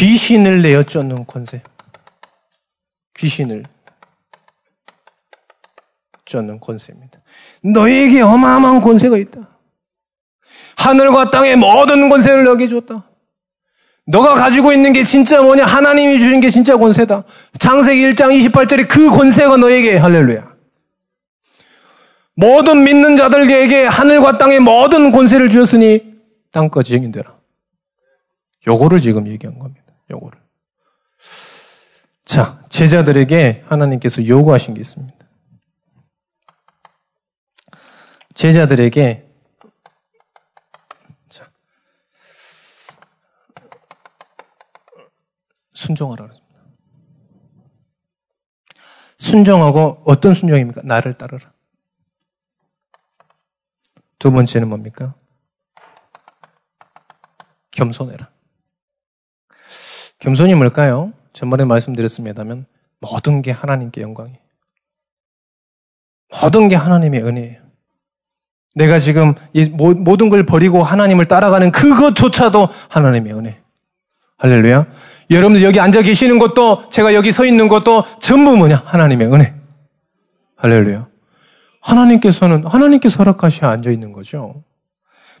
귀신을 0.00 0.62
내어 0.62 0.82
쫓는 0.82 1.26
권세. 1.26 1.60
귀신을 3.18 3.64
쫓는 6.24 6.58
권세입니다. 6.58 7.20
너에게 7.62 8.22
어마어마한 8.22 8.80
권세가 8.80 9.18
있다. 9.18 9.58
하늘과 10.78 11.30
땅의 11.30 11.56
모든 11.56 12.08
권세를 12.08 12.44
너에게 12.44 12.66
줬다. 12.66 13.10
너가 14.06 14.32
가지고 14.36 14.72
있는 14.72 14.94
게 14.94 15.04
진짜 15.04 15.42
뭐냐? 15.42 15.66
하나님이 15.66 16.18
주신 16.18 16.40
게 16.40 16.48
진짜 16.48 16.78
권세다. 16.78 17.24
장세기 17.58 18.00
1장 18.12 18.50
28절에 18.50 18.88
그 18.88 19.10
권세가 19.10 19.58
너에게 19.58 19.98
할렐루야. 19.98 20.50
모든 22.36 22.84
믿는 22.84 23.18
자들에게 23.18 23.84
하늘과 23.84 24.38
땅의 24.38 24.60
모든 24.60 25.12
권세를 25.12 25.50
주었으니 25.50 26.14
땅까지 26.52 26.92
증인되라. 26.92 27.38
요거를 28.66 29.02
지금 29.02 29.28
얘기한 29.28 29.58
겁니다. 29.58 29.79
요거를. 30.10 30.40
자, 32.24 32.64
제자들에게 32.68 33.64
하나님께서 33.66 34.26
요구하신 34.26 34.74
게 34.74 34.80
있습니다. 34.80 35.18
제자들에게 38.34 39.28
자, 41.28 41.50
순종하라 45.72 46.26
그랬습니다. 46.26 46.60
순종하고 49.18 50.02
어떤 50.06 50.34
순종입니까? 50.34 50.82
나를 50.84 51.12
따르라. 51.14 51.52
두 54.18 54.30
번째는 54.30 54.68
뭡니까? 54.68 55.14
겸손해라. 57.70 58.30
겸손이 60.20 60.54
뭘까요? 60.54 61.12
전번에 61.32 61.64
말씀드렸습니다면 61.64 62.66
모든 63.00 63.42
게 63.42 63.50
하나님께 63.50 64.02
영광이에요. 64.02 64.38
모든 66.42 66.68
게 66.68 66.76
하나님의 66.76 67.22
은혜예요. 67.22 67.60
내가 68.74 68.98
지금 68.98 69.34
이 69.52 69.64
모든 69.66 70.28
걸 70.28 70.46
버리고 70.46 70.82
하나님을 70.82 71.24
따라가는 71.26 71.72
그것조차도 71.72 72.68
하나님의 72.88 73.32
은혜. 73.34 73.60
할렐루야. 74.38 74.86
여러분들 75.30 75.62
여기 75.62 75.80
앉아 75.80 76.02
계시는 76.02 76.38
것도 76.38 76.88
제가 76.90 77.14
여기 77.14 77.32
서 77.32 77.44
있는 77.44 77.68
것도 77.68 78.04
전부 78.20 78.56
뭐냐? 78.56 78.82
하나님의 78.84 79.32
은혜. 79.32 79.54
할렐루야. 80.56 81.08
하나님께서는 81.80 82.66
하나님께서 82.66 83.16
허락하시 83.18 83.64
앉아 83.64 83.90
있는 83.90 84.12
거죠. 84.12 84.62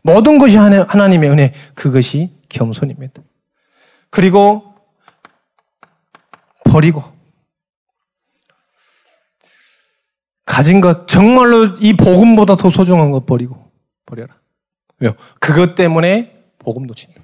모든 0.02 0.38
것이 0.38 0.56
하나님의 0.56 1.30
은혜. 1.30 1.52
그것이 1.74 2.30
겸손입니다. 2.48 3.22
그리고 4.10 4.69
버리고 6.64 7.02
가진 10.44 10.80
것 10.80 11.06
정말로 11.06 11.76
이 11.78 11.96
복음보다 11.96 12.56
더 12.56 12.70
소중한 12.70 13.10
것 13.10 13.24
버리고 13.24 13.70
버려라. 14.04 14.34
왜요? 14.98 15.14
그것 15.38 15.74
때문에 15.74 16.34
복음 16.58 16.86
놓친다. 16.86 17.22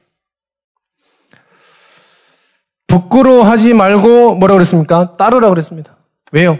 부끄러워하지 2.86 3.74
말고 3.74 4.36
뭐라 4.36 4.54
그랬습니까? 4.54 5.16
따르라 5.16 5.48
그랬습니다. 5.48 5.96
왜요? 6.32 6.58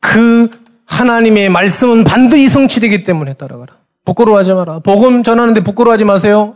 그 0.00 0.50
하나님의 0.86 1.48
말씀은 1.48 2.04
반드시 2.04 2.48
성취되기 2.48 3.04
때문에 3.04 3.34
따라가라. 3.34 3.76
부끄러워하지 4.04 4.52
마라. 4.52 4.78
복음 4.80 5.22
전하는데 5.22 5.62
부끄러워하지 5.64 6.04
마세요. 6.04 6.54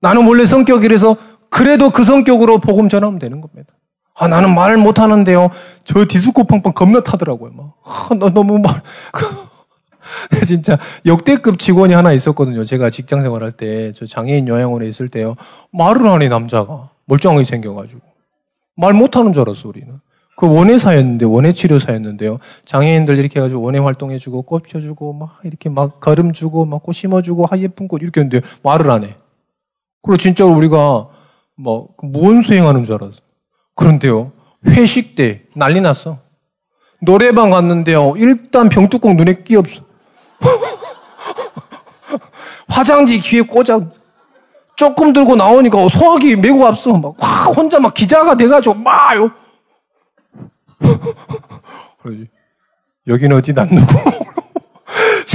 나는 0.00 0.26
원래 0.26 0.46
성격이라서 0.46 1.16
그래도 1.48 1.90
그 1.90 2.04
성격으로 2.04 2.58
복음 2.58 2.88
전하면 2.88 3.18
되는 3.18 3.40
겁니다. 3.40 3.75
아, 4.18 4.28
나는 4.28 4.54
말을 4.54 4.78
못 4.78 4.98
하는데요. 4.98 5.50
저 5.84 6.06
디스코 6.08 6.44
팡팡 6.44 6.72
겁나 6.72 7.00
타더라고요. 7.00 7.52
막. 7.52 7.74
아, 7.84 8.14
나 8.14 8.30
너무 8.30 8.58
말, 8.58 8.82
진짜 10.46 10.78
역대급 11.04 11.58
직원이 11.58 11.94
하나 11.94 12.12
있었거든요. 12.12 12.64
제가 12.64 12.90
직장 12.90 13.22
생활할 13.22 13.52
때, 13.52 13.92
저 13.92 14.06
장애인 14.06 14.48
요양원에 14.48 14.86
있을 14.88 15.08
때요. 15.08 15.36
말을 15.72 16.06
하니 16.06 16.28
남자가. 16.28 16.90
멀쩡하게 17.06 17.44
생겨가지고. 17.44 18.00
말 18.76 18.94
못하는 18.94 19.32
줄 19.32 19.42
알았어, 19.42 19.68
우리는. 19.68 20.00
그 20.36 20.48
원예사였는데, 20.48 21.24
원예치료사였는데요. 21.26 22.38
장애인들 22.64 23.18
이렇게 23.18 23.40
해가지고 23.40 23.62
원예 23.62 23.78
활동해주고, 23.78 24.42
꽃 24.42 24.62
펴주고, 24.64 25.12
막 25.14 25.38
이렇게 25.44 25.68
막 25.68 26.00
걸음 26.00 26.32
주고, 26.32 26.64
막 26.64 26.82
꽃 26.82 26.94
심어주고, 26.94 27.46
하 27.46 27.58
예쁜 27.58 27.88
꽃 27.88 28.02
이렇게 28.02 28.20
했는데, 28.20 28.46
말을 28.62 28.90
안 28.90 29.04
해. 29.04 29.16
그리고 30.02 30.18
진짜 30.18 30.44
우리가, 30.44 31.08
뭐, 31.56 31.88
그 31.96 32.06
무언 32.06 32.42
수행하는 32.42 32.84
줄 32.84 32.94
알았어. 32.94 33.25
그런데요, 33.76 34.32
회식 34.66 35.14
때 35.14 35.42
난리 35.54 35.80
났어. 35.80 36.18
노래방 37.00 37.50
갔는데요, 37.50 38.14
일단 38.16 38.68
병뚜껑 38.68 39.16
눈에 39.16 39.44
끼 39.44 39.54
없어. 39.54 39.82
화장지 42.68 43.20
귀에 43.20 43.42
꽂아 43.42 43.80
조금 44.76 45.12
들고 45.12 45.36
나오니까 45.36 45.88
소화기 45.88 46.36
메고 46.36 46.66
앞서 46.66 46.92
막 46.92 47.14
와, 47.22 47.44
혼자 47.44 47.78
막 47.78 47.94
기자가 47.94 48.34
돼가지고 48.36 48.74
막요. 48.74 49.30
여기는 53.06 53.36
어디 53.36 53.52
난 53.54 53.68
누구? 53.68 54.25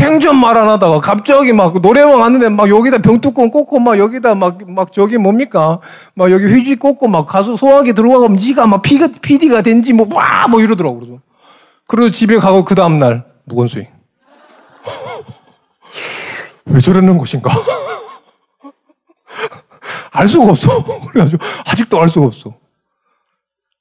생전 0.01 0.35
말 0.37 0.57
안 0.57 0.67
하다가 0.67 0.99
갑자기 0.99 1.53
막 1.53 1.79
노래방 1.81 2.19
왔는데 2.19 2.49
막 2.49 2.69
여기다 2.69 2.97
병뚜껑 2.99 3.51
꽂고 3.51 3.79
막 3.79 3.97
여기다 3.97 4.35
막, 4.35 4.57
막 4.69 4.91
저기 4.91 5.17
뭡니까? 5.17 5.79
막 6.15 6.31
여기 6.31 6.45
휴지 6.45 6.75
꽂고 6.75 7.07
막 7.07 7.25
가수 7.25 7.55
소화기 7.55 7.93
들어가면 7.93 8.37
지가 8.37 8.67
막 8.67 8.81
피가, 8.81 9.09
PD가 9.21 9.61
된지 9.61 9.93
뭐, 9.93 10.07
와! 10.11 10.47
뭐 10.49 10.61
이러더라고. 10.61 10.99
그래서. 10.99 11.19
그리고 11.87 12.09
집에 12.09 12.37
가고 12.37 12.65
그 12.65 12.75
다음날 12.75 13.25
무건수행. 13.45 13.87
왜 16.65 16.79
저러는 16.79 17.17
것인가? 17.17 17.51
알 20.11 20.27
수가 20.27 20.51
없어. 20.51 20.83
그래가지고, 21.11 21.43
아직도 21.67 22.01
알 22.01 22.09
수가 22.09 22.27
없어. 22.27 22.53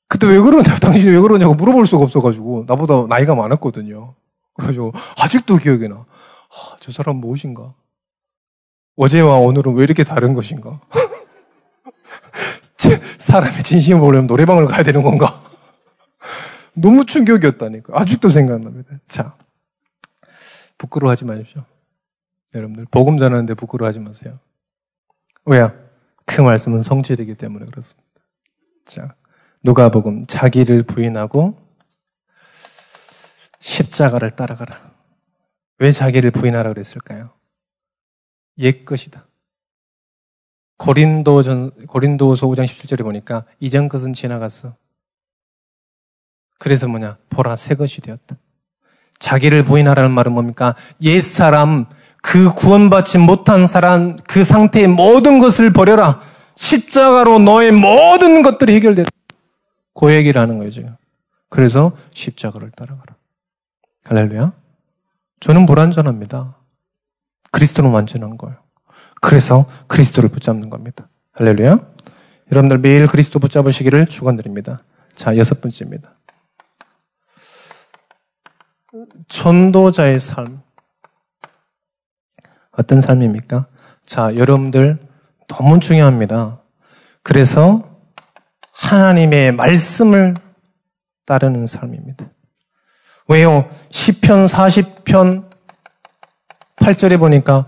그때 0.09 0.27
왜 0.27 0.39
그러냐, 0.39 0.77
당신이 0.77 1.13
왜 1.13 1.21
그러냐고 1.21 1.55
물어볼 1.55 1.87
수가 1.87 2.05
없어가지고, 2.05 2.65
나보다 2.67 3.07
나이가 3.09 3.35
많았거든요. 3.35 4.15
그래가지고, 4.61 4.93
아직도 5.19 5.57
기억이 5.57 5.89
나. 5.89 5.97
아, 5.97 6.77
저 6.81 6.93
사람 6.93 7.17
무엇인가? 7.17 7.75
어제와 8.97 9.39
오늘은 9.39 9.75
왜 9.75 9.85
이렇게 9.85 10.05
다른 10.05 10.35
것인가? 10.35 10.81
사람의 13.19 13.63
진심을 13.63 14.01
보려면 14.01 14.27
노래방을 14.27 14.67
가야 14.67 14.83
되는 14.83 15.03
건가? 15.03 15.43
너무 16.75 17.05
충격이었다니까. 17.05 17.99
아직도 17.99 18.31
생각납니다. 18.31 18.97
자, 19.07 19.37
부끄러워하지 20.79 21.25
마십시오. 21.25 21.65
여러분들 22.55 22.87
복음 22.91 23.19
전하는데 23.19 23.55
부끄러워하지 23.55 24.01
마세요. 24.01 24.39
왜요? 25.45 25.73
그 26.27 26.41
말씀은 26.41 26.83
성취되기 26.83 27.35
때문에 27.35 27.67
그렇습니다. 27.67 28.09
자, 28.85 29.15
누가 29.63 29.91
복음 29.91 30.27
자기를 30.27 30.83
부인하고 30.83 31.57
십자가를 33.61 34.33
따라가라. 34.33 34.91
왜 35.79 35.93
자기를 35.93 36.31
부인하라 36.31 36.73
그랬을까요? 36.73 37.31
옛 38.59 38.85
것이다. 38.85 39.27
고린도전 40.77 41.87
고린도서 41.87 42.47
5장 42.47 42.65
17절에 42.65 43.03
보니까 43.03 43.45
이전 43.61 43.89
것은 43.89 44.13
지나갔어. 44.13 44.75
그래서 46.59 46.89
뭐냐? 46.89 47.17
보라 47.29 47.57
새 47.57 47.75
것이 47.75 48.01
되었다. 48.01 48.37
자기를 49.19 49.65
부인하라는 49.65 50.11
말은 50.11 50.33
뭡니까? 50.33 50.75
옛 51.03 51.21
사람 51.21 51.87
그 52.23 52.53
구원받지 52.55 53.19
못한 53.19 53.67
사람 53.67 54.17
그 54.17 54.45
상태의 54.45 54.89
모든 54.89 55.39
것을 55.39 55.73
버려라. 55.73 56.21
십자가로 56.57 57.39
너의 57.39 57.73
모든 57.73 58.43
것들이 58.43 58.75
해결됐다. 58.75 59.11
그 59.95 60.15
얘기를 60.15 60.41
하는 60.41 60.59
거예요, 60.59 60.71
지금. 60.71 60.97
그래서 61.49 61.97
십자가를 62.13 62.71
따라가라. 62.71 63.20
할렐루야. 64.05 64.53
저는 65.41 65.67
불완전합니다. 65.67 66.57
그리스도는 67.53 67.91
완전한 67.91 68.37
거예요. 68.37 68.57
그래서 69.21 69.67
그리스도를 69.87 70.29
붙잡는 70.29 70.71
겁니다. 70.71 71.09
할렐루야. 71.33 71.79
여러분들 72.53 72.79
매일 72.79 73.07
그리스도 73.07 73.39
붙잡으시기를 73.39 74.07
축원드립니다. 74.07 74.83
자, 75.15 75.37
여섯 75.37 75.61
번째입니다. 75.61 76.17
전도자의 79.29 80.19
삶. 80.19 80.63
어떤 82.73 83.01
삶입니까? 83.01 83.67
자, 84.05 84.35
여러분들 84.37 84.99
너무 85.47 85.79
중요합니다. 85.79 86.61
그래서 87.23 87.83
하나님의 88.73 89.53
말씀을 89.53 90.35
따르는 91.27 91.67
삶입니다. 91.67 92.27
왜요? 93.31 93.65
10편, 93.91 94.49
40편, 94.49 95.45
8절에 96.77 97.17
보니까 97.17 97.67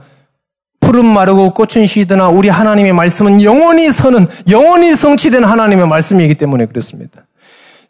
푸른 0.81 1.05
마르고 1.05 1.55
꽃은 1.55 1.87
시드나 1.87 2.29
우리 2.29 2.49
하나님의 2.49 2.93
말씀은 2.93 3.43
영원히 3.43 3.93
서는, 3.93 4.27
영원히 4.51 4.97
성취된 4.97 5.45
하나님의 5.45 5.87
말씀이기 5.87 6.35
때문에 6.35 6.67
그렇습니다. 6.67 7.27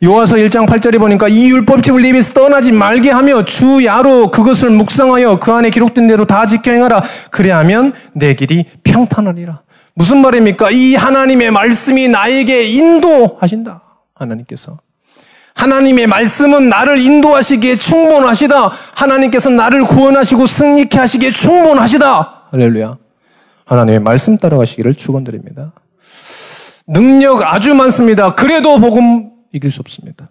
요와서 0.03 0.37
1장 0.37 0.66
8절에 0.66 0.99
보니까 0.99 1.29
이 1.29 1.49
율법집을 1.49 2.05
입에서 2.05 2.35
떠나지 2.35 2.73
말게 2.73 3.11
하며 3.11 3.43
주 3.47 3.83
야로 3.87 4.31
그것을 4.31 4.68
묵상하여 4.68 5.39
그 5.39 5.53
안에 5.53 5.70
기록된 5.70 6.09
대로 6.09 6.27
다 6.27 6.47
지켜 6.47 6.73
행하라. 6.73 7.03
그래야면 7.31 7.95
내 8.12 8.35
길이 8.35 8.66
평탄하리라. 8.85 9.62
무슨 9.95 10.18
말입니까? 10.18 10.70
이 10.73 10.95
하나님의 10.95 11.51
말씀이 11.53 12.09
나에게 12.09 12.64
인도하신다. 12.64 13.81
하나님께서. 14.14 14.79
하나님의 15.55 16.07
말씀은 16.07 16.68
나를 16.68 16.98
인도하시기에 16.98 17.76
충분하시다. 17.76 18.68
하나님께서 18.94 19.50
나를 19.50 19.84
구원하시고 19.84 20.46
승리케 20.46 20.98
하시기에 20.98 21.32
충분하시다. 21.32 22.48
할렐루야. 22.50 22.98
하나님의 23.64 24.00
말씀 24.00 24.38
따라가시기를 24.38 24.94
축원드립니다. 24.94 25.72
능력 26.86 27.42
아주 27.42 27.74
많습니다. 27.74 28.34
그래도 28.34 28.78
복음 28.78 29.30
이길 29.53 29.70
수 29.70 29.80
없습니다. 29.80 30.30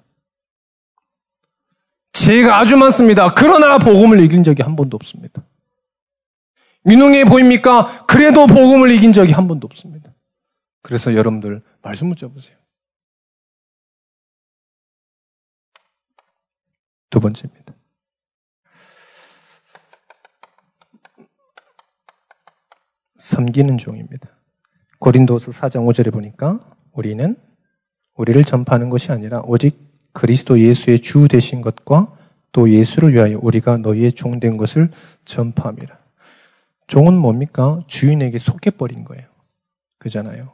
죄가 2.13 2.59
아주 2.59 2.77
많습니다. 2.77 3.33
그러나 3.33 3.77
복음을 3.77 4.19
이긴 4.19 4.43
적이 4.43 4.63
한 4.63 4.75
번도 4.75 4.95
없습니다. 4.95 5.41
민웅해 6.83 7.25
보입니까? 7.25 8.05
그래도 8.05 8.47
복음을 8.47 8.91
이긴 8.91 9.13
적이 9.13 9.31
한 9.33 9.47
번도 9.47 9.65
없습니다. 9.65 10.11
그래서 10.81 11.15
여러분들 11.15 11.61
말씀 11.81 12.09
붙잡으세요. 12.09 12.57
두 17.11 17.19
번째입니다. 17.19 17.75
섬기는 23.19 23.77
종입니다. 23.77 24.29
고린도서 24.97 25.51
4장 25.51 25.85
5절에 25.87 26.11
보니까 26.11 26.59
우리는 26.91 27.35
우리를 28.15 28.43
전파하는 28.43 28.89
것이 28.89 29.11
아니라 29.11 29.41
오직 29.45 29.77
그리스도 30.13 30.59
예수의 30.59 30.99
주 30.99 31.27
되신 31.27 31.61
것과 31.61 32.17
또 32.51 32.69
예수를 32.69 33.13
위하여 33.13 33.39
우리가 33.41 33.77
너희의 33.77 34.13
종된 34.13 34.57
것을 34.57 34.89
전파함이라. 35.25 35.97
종은 36.87 37.13
뭡니까? 37.13 37.81
주인에게 37.87 38.37
속해버린 38.37 39.05
거예요. 39.05 39.25
그잖아요. 39.99 40.53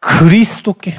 그리스도께 0.00 0.94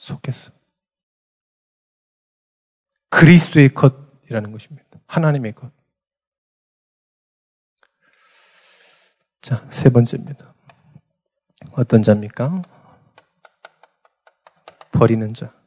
속했어. 0.00 0.50
그리스도의 3.10 3.74
것이라는 3.74 4.50
것입니다. 4.50 4.98
하나님의 5.06 5.54
것. 5.54 5.70
자, 9.42 9.66
세 9.68 9.90
번째입니다. 9.90 10.54
어떤 11.72 12.02
자입니까? 12.02 12.62
버리는 14.92 15.34
자. 15.34 15.59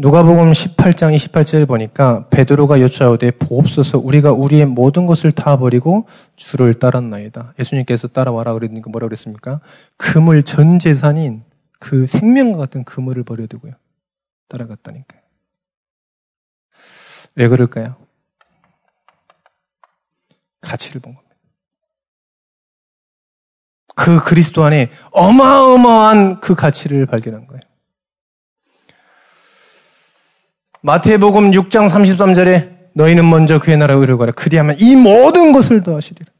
누가복음 0.00 0.52
18장 0.52 1.14
28절에 1.14 1.68
보니까 1.68 2.26
베드로가 2.30 2.80
여쭈하되 2.80 3.32
보옵소서 3.32 3.98
우리가 3.98 4.32
우리의 4.32 4.64
모든 4.64 5.04
것을 5.04 5.30
다 5.30 5.58
버리고 5.58 6.08
주를 6.36 6.78
따랐나이다. 6.78 7.52
예수님께서 7.58 8.08
따라와라 8.08 8.54
그러니까 8.54 8.88
뭐라 8.88 9.08
그랬습니까? 9.08 9.60
금을 9.98 10.44
전 10.44 10.78
재산인 10.78 11.44
그 11.78 12.06
생명과 12.06 12.56
같은 12.56 12.82
그물을 12.84 13.22
버려야 13.24 13.46
되고요. 13.46 13.74
따라갔다니까요. 14.48 15.20
왜 17.34 17.48
그럴까요? 17.48 17.96
가치를 20.62 21.02
본 21.02 21.14
겁니다. 21.14 21.36
그 23.94 24.18
그리스도 24.24 24.64
안에 24.64 24.90
어마어마한 25.10 26.40
그 26.40 26.54
가치를 26.54 27.04
발견한 27.04 27.46
거예요. 27.46 27.69
마태복음 30.82 31.50
6장 31.50 31.88
33절에 31.88 32.80
너희는 32.94 33.28
먼저 33.28 33.58
그의 33.58 33.76
나라 33.76 33.94
의를 33.94 34.16
구하라. 34.16 34.32
그리하면 34.32 34.76
이 34.78 34.96
모든 34.96 35.52
것을 35.52 35.82
더하시리라. 35.82 36.30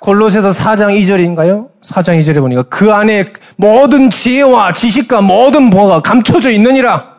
골로새서 0.00 0.50
4장 0.50 0.96
2절인가요? 0.96 1.70
4장 1.82 2.20
2절에 2.20 2.40
보니까 2.40 2.62
그 2.64 2.92
안에 2.92 3.32
모든 3.56 4.10
지혜와 4.10 4.72
지식과 4.72 5.22
모든 5.22 5.70
보화가 5.70 6.00
감춰져 6.00 6.50
있느니라. 6.50 7.18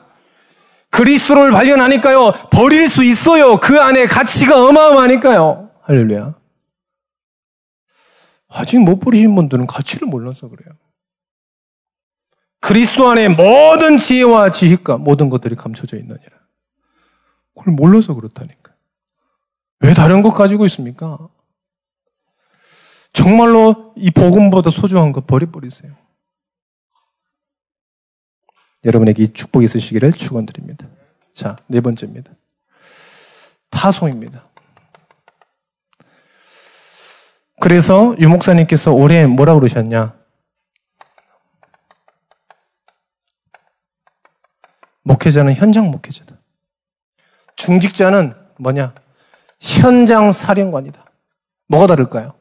그리스도를 0.90 1.52
발견하니까요. 1.52 2.34
버릴 2.52 2.90
수 2.90 3.04
있어요. 3.04 3.58
그 3.58 3.80
안에 3.80 4.08
가치가 4.08 4.66
어마어마하니까요. 4.66 5.70
할렐루야. 5.84 6.34
아직 8.50 8.80
못 8.80 9.00
버리신 9.00 9.36
분들은 9.36 9.68
가치를 9.68 10.08
몰라서 10.08 10.50
그래요. 10.50 10.74
그리스도 12.60 13.08
안에 13.10 13.30
모든 13.30 13.98
지혜와 13.98 14.52
지식과 14.52 14.98
모든 14.98 15.30
것들이 15.30 15.56
감춰져 15.56 15.98
있느니라. 15.98 16.38
그걸 17.56 17.74
몰라서 17.74 18.14
그렇다니까. 18.14 18.74
왜 19.82 19.94
다른 19.94 20.22
것 20.22 20.32
가지고 20.32 20.66
있습니까? 20.66 21.18
정말로 23.14 23.94
이 23.96 24.12
복음보다 24.12 24.70
소중한 24.70 25.12
거 25.12 25.22
버려버리세요. 25.22 25.96
여러분에게 28.86 29.24
이 29.24 29.34
축복이 29.34 29.66
있으시기를 29.66 30.14
축원드립니다. 30.14 30.88
자, 31.34 31.56
네 31.68 31.82
번째입니다. 31.82 32.32
파송입니다. 33.72 34.48
그래서 37.62 38.16
유 38.20 38.30
목사님께서 38.30 38.92
올해 38.92 39.26
뭐라 39.26 39.54
그러셨냐? 39.56 40.19
목회자는 45.04 45.54
현장 45.54 45.92
목회자다. 45.92 46.36
중직자는 47.56 48.34
뭐냐? 48.60 48.94
현장 49.60 50.32
사령관이다. 50.32 51.04
뭐가 51.68 51.88
다를까요? 51.88 52.34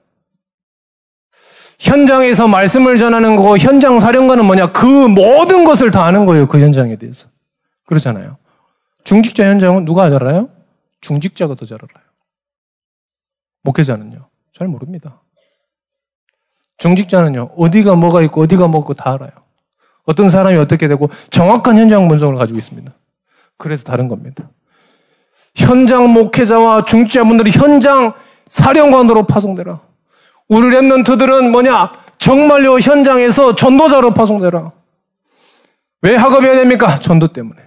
현장에서 1.79 2.49
말씀을 2.49 2.99
전하는 2.99 3.37
거고 3.37 3.57
현장 3.57 4.01
사령관은 4.01 4.45
뭐냐? 4.45 4.69
그 4.69 4.85
모든 4.85 5.65
것을 5.65 5.91
다 5.91 6.05
아는 6.05 6.27
거예요. 6.27 6.47
그 6.49 6.61
현장에 6.61 6.97
대해서. 6.97 7.29
그렇잖아요. 7.87 8.37
중직자 9.05 9.45
현장은 9.49 9.85
누가 9.85 10.11
잘 10.11 10.23
알아요? 10.23 10.51
중직자가 11.01 11.55
더 11.55 11.65
잘 11.65 11.79
알아요. 11.83 12.05
목회자는요. 13.63 14.29
잘 14.53 14.67
모릅니다. 14.69 15.23
중직자는요. 16.79 17.51
어디가 17.57 17.95
뭐가 17.95 18.23
있고 18.23 18.43
어디가 18.43 18.69
뭐고 18.69 18.95
다 18.95 19.13
알아요. 19.15 19.31
어떤 20.09 20.31
사람이 20.31 20.57
어떻게 20.57 20.89
되고 20.89 21.11
정확한 21.29 21.77
현장 21.77 22.09
분석을 22.09 22.37
가지고 22.37 22.59
있습니다. 22.59 22.91
그래서 23.59 23.85
다른 23.85 24.09
겁니다. 24.09 24.49
현장 25.55 26.11
목회자와 26.11 26.87
중직자분들이 26.87 27.51
현장 27.51 28.15
사령관으로 28.49 29.27
파송되라. 29.27 29.81
우리 30.49 30.69
랩런트들은 30.69 31.51
뭐냐? 31.51 31.93
정말요 32.17 32.79
현장에서 32.79 33.55
전도자로 33.55 34.15
파송되라. 34.15 34.73
왜 36.01 36.17
학업해야 36.17 36.55
됩니까? 36.55 36.97
전도 36.97 37.35
때문에. 37.35 37.61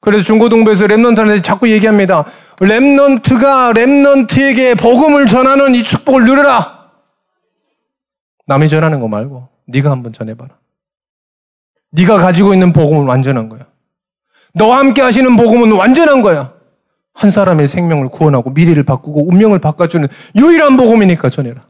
그래서 0.00 0.24
중고등부에서 0.24 0.86
랩런트한테 0.86 1.42
자꾸 1.42 1.70
얘기합니다. 1.70 2.26
랩런트가 2.56 3.72
랩런트에게 3.74 4.78
복음을 4.78 5.26
전하는 5.26 5.74
이 5.74 5.82
축복을 5.82 6.26
누려라. 6.26 6.90
남이 8.46 8.68
전하는 8.68 9.00
거 9.00 9.08
말고 9.08 9.48
네가 9.66 9.90
한번 9.90 10.12
전해봐라. 10.12 10.61
네가 11.92 12.18
가지고 12.18 12.52
있는 12.54 12.72
복음은 12.72 13.06
완전한 13.06 13.48
거야. 13.48 13.66
너와 14.54 14.78
함께 14.78 15.00
하시는 15.00 15.36
복음은 15.36 15.72
완전한 15.72 16.22
거야. 16.22 16.54
한 17.14 17.30
사람의 17.30 17.68
생명을 17.68 18.08
구원하고 18.08 18.50
미래를 18.50 18.84
바꾸고 18.84 19.28
운명을 19.28 19.58
바꿔주는 19.60 20.08
유일한 20.36 20.76
복음이니까 20.76 21.28
전해라. 21.30 21.66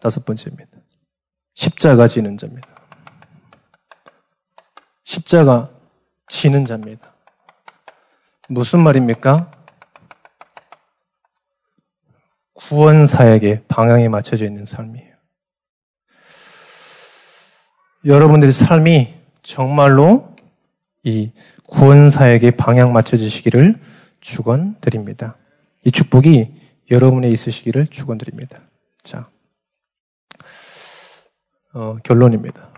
다섯 0.00 0.24
번째입니다. 0.24 0.70
십자가 1.54 2.06
지는 2.06 2.36
자입니다. 2.38 2.68
십자가 5.04 5.70
지는 6.28 6.64
자입니다. 6.64 7.12
무슨 8.48 8.80
말입니까? 8.80 9.50
구원사에게 12.56 13.62
방향이 13.68 14.08
맞춰져 14.08 14.44
있는 14.44 14.66
삶이에요. 14.66 15.14
여러분들의 18.04 18.52
삶이 18.52 19.14
정말로 19.42 20.34
이 21.02 21.32
구원사에게 21.66 22.52
방향 22.52 22.92
맞춰지시기를 22.92 23.78
축원드립니다. 24.20 25.36
이 25.84 25.90
축복이 25.90 26.52
여러분에 26.90 27.28
있으시기를 27.30 27.88
축원드립니다. 27.88 28.60
자, 29.02 29.28
어, 31.74 31.96
결론입니다. 32.02 32.68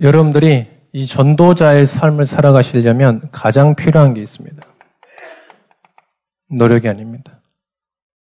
여러분들이 0.00 0.68
이 0.92 1.06
전도자의 1.06 1.86
삶을 1.86 2.26
살아가시려면 2.26 3.28
가장 3.30 3.74
필요한 3.74 4.14
게 4.14 4.22
있습니다. 4.22 4.59
노력이 6.50 6.88
아닙니다. 6.88 7.40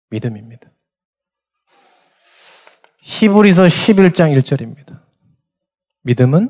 믿음입니다. 0.09 0.69
히브리서 3.01 3.63
11장 3.63 4.37
1절입니다. 4.37 5.01
믿음은 6.01 6.49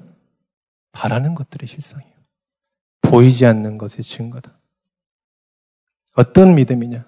바라는 0.92 1.36
것들의 1.36 1.68
실상이에요. 1.68 2.14
보이지 3.02 3.46
않는 3.46 3.78
것의 3.78 4.02
증거다. 4.02 4.58
어떤 6.14 6.56
믿음이냐? 6.56 7.06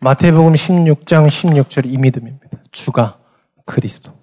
마태복음 0.00 0.54
16장 0.54 1.28
16절 1.28 1.86
이 1.86 1.96
믿음입니다. 1.98 2.62
주가 2.72 3.20
그리스도. 3.66 4.18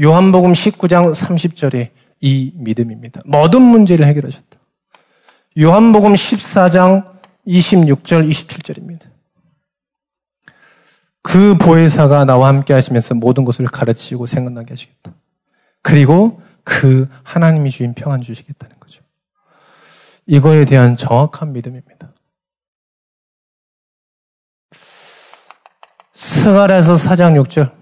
요한복음 0.00 0.52
19장 0.52 1.12
30절에 1.14 1.90
이 2.20 2.52
믿음입니다. 2.54 3.22
모든 3.24 3.62
문제를 3.62 4.06
해결하셨다. 4.06 4.58
요한복음 5.58 6.14
14장 6.14 7.11
26절 7.46 8.28
27절입니다. 8.28 9.10
그 11.22 11.54
보혜사가 11.56 12.24
나와 12.24 12.48
함께 12.48 12.72
하시면서 12.74 13.14
모든 13.14 13.44
것을 13.44 13.66
가르치고 13.66 14.26
생각나게 14.26 14.70
하시겠다. 14.70 15.14
그리고 15.82 16.42
그 16.64 17.08
하나님이 17.22 17.70
주인 17.70 17.94
평안 17.94 18.20
주시겠다는 18.20 18.76
거죠. 18.78 19.02
이거에 20.26 20.64
대한 20.64 20.96
정확한 20.96 21.52
믿음입니다. 21.52 22.12
스가라서 26.12 26.94
4장 26.94 27.40
6절. 27.42 27.72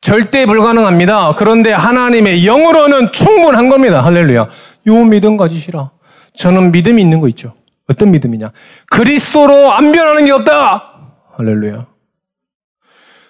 절대 0.00 0.46
불가능합니다. 0.46 1.34
그런데 1.34 1.72
하나님의 1.72 2.46
영으로는 2.46 3.12
충분한 3.12 3.68
겁니다. 3.68 4.04
할렐루야. 4.04 4.48
요 4.86 5.04
믿음 5.04 5.36
가지시라. 5.36 5.90
저는 6.36 6.70
믿음이 6.72 7.00
있는 7.00 7.20
거 7.20 7.28
있죠. 7.28 7.54
어떤 7.88 8.10
믿음이냐? 8.10 8.52
그리스도로 8.90 9.72
안 9.72 9.92
변하는 9.92 10.24
게 10.24 10.32
없다. 10.32 11.14
할렐루야. 11.36 11.86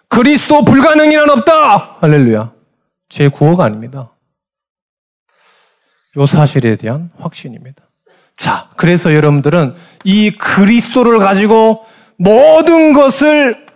그리스도 0.08 0.64
불가능이란 0.64 1.30
없다. 1.30 1.98
할렐루야. 2.00 2.52
제 3.08 3.28
구호가 3.28 3.64
아닙니다. 3.64 4.12
요 6.16 6.26
사실에 6.26 6.76
대한 6.76 7.10
확신입니다. 7.18 7.82
자, 8.36 8.70
그래서 8.76 9.14
여러분들은 9.14 9.74
이 10.04 10.30
그리스도를 10.30 11.18
가지고 11.18 11.84
모든 12.16 12.92
것을 12.92 13.66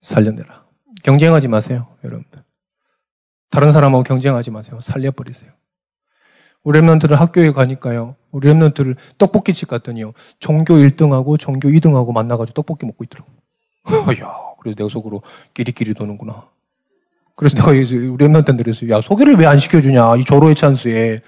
살려내라. 0.00 0.64
경쟁하지 1.02 1.48
마세요, 1.48 1.88
여러분들. 2.04 2.42
다른 3.50 3.72
사람하고 3.72 4.02
경쟁하지 4.04 4.50
마세요. 4.50 4.78
살려버리세요. 4.80 5.50
우리 6.68 6.80
랩런트들 6.80 7.12
학교에 7.12 7.50
가니까요. 7.52 8.14
우리 8.30 8.46
랩런트를 8.50 8.96
떡볶이집 9.16 9.68
갔더니요. 9.68 10.12
종교 10.38 10.74
1등하고 10.74 11.38
종교 11.38 11.70
2등하고 11.70 12.12
만나가지고 12.12 12.52
떡볶이 12.52 12.84
먹고 12.84 13.04
있더라고. 13.04 13.30
야, 14.22 14.34
그래서 14.60 14.76
내가 14.76 14.90
속으로 14.90 15.22
끼리끼리 15.54 15.94
도는구나. 15.94 16.44
그래서 17.36 17.56
내가 17.56 17.70
우리 17.70 17.86
랩런트한테 17.86 18.58
그랬어요. 18.64 18.90
야, 18.90 19.00
소개를 19.00 19.36
왜 19.36 19.46
안 19.46 19.58
시켜주냐. 19.58 20.16
이 20.16 20.24
조로의 20.26 20.54
찬스에. 20.56 21.22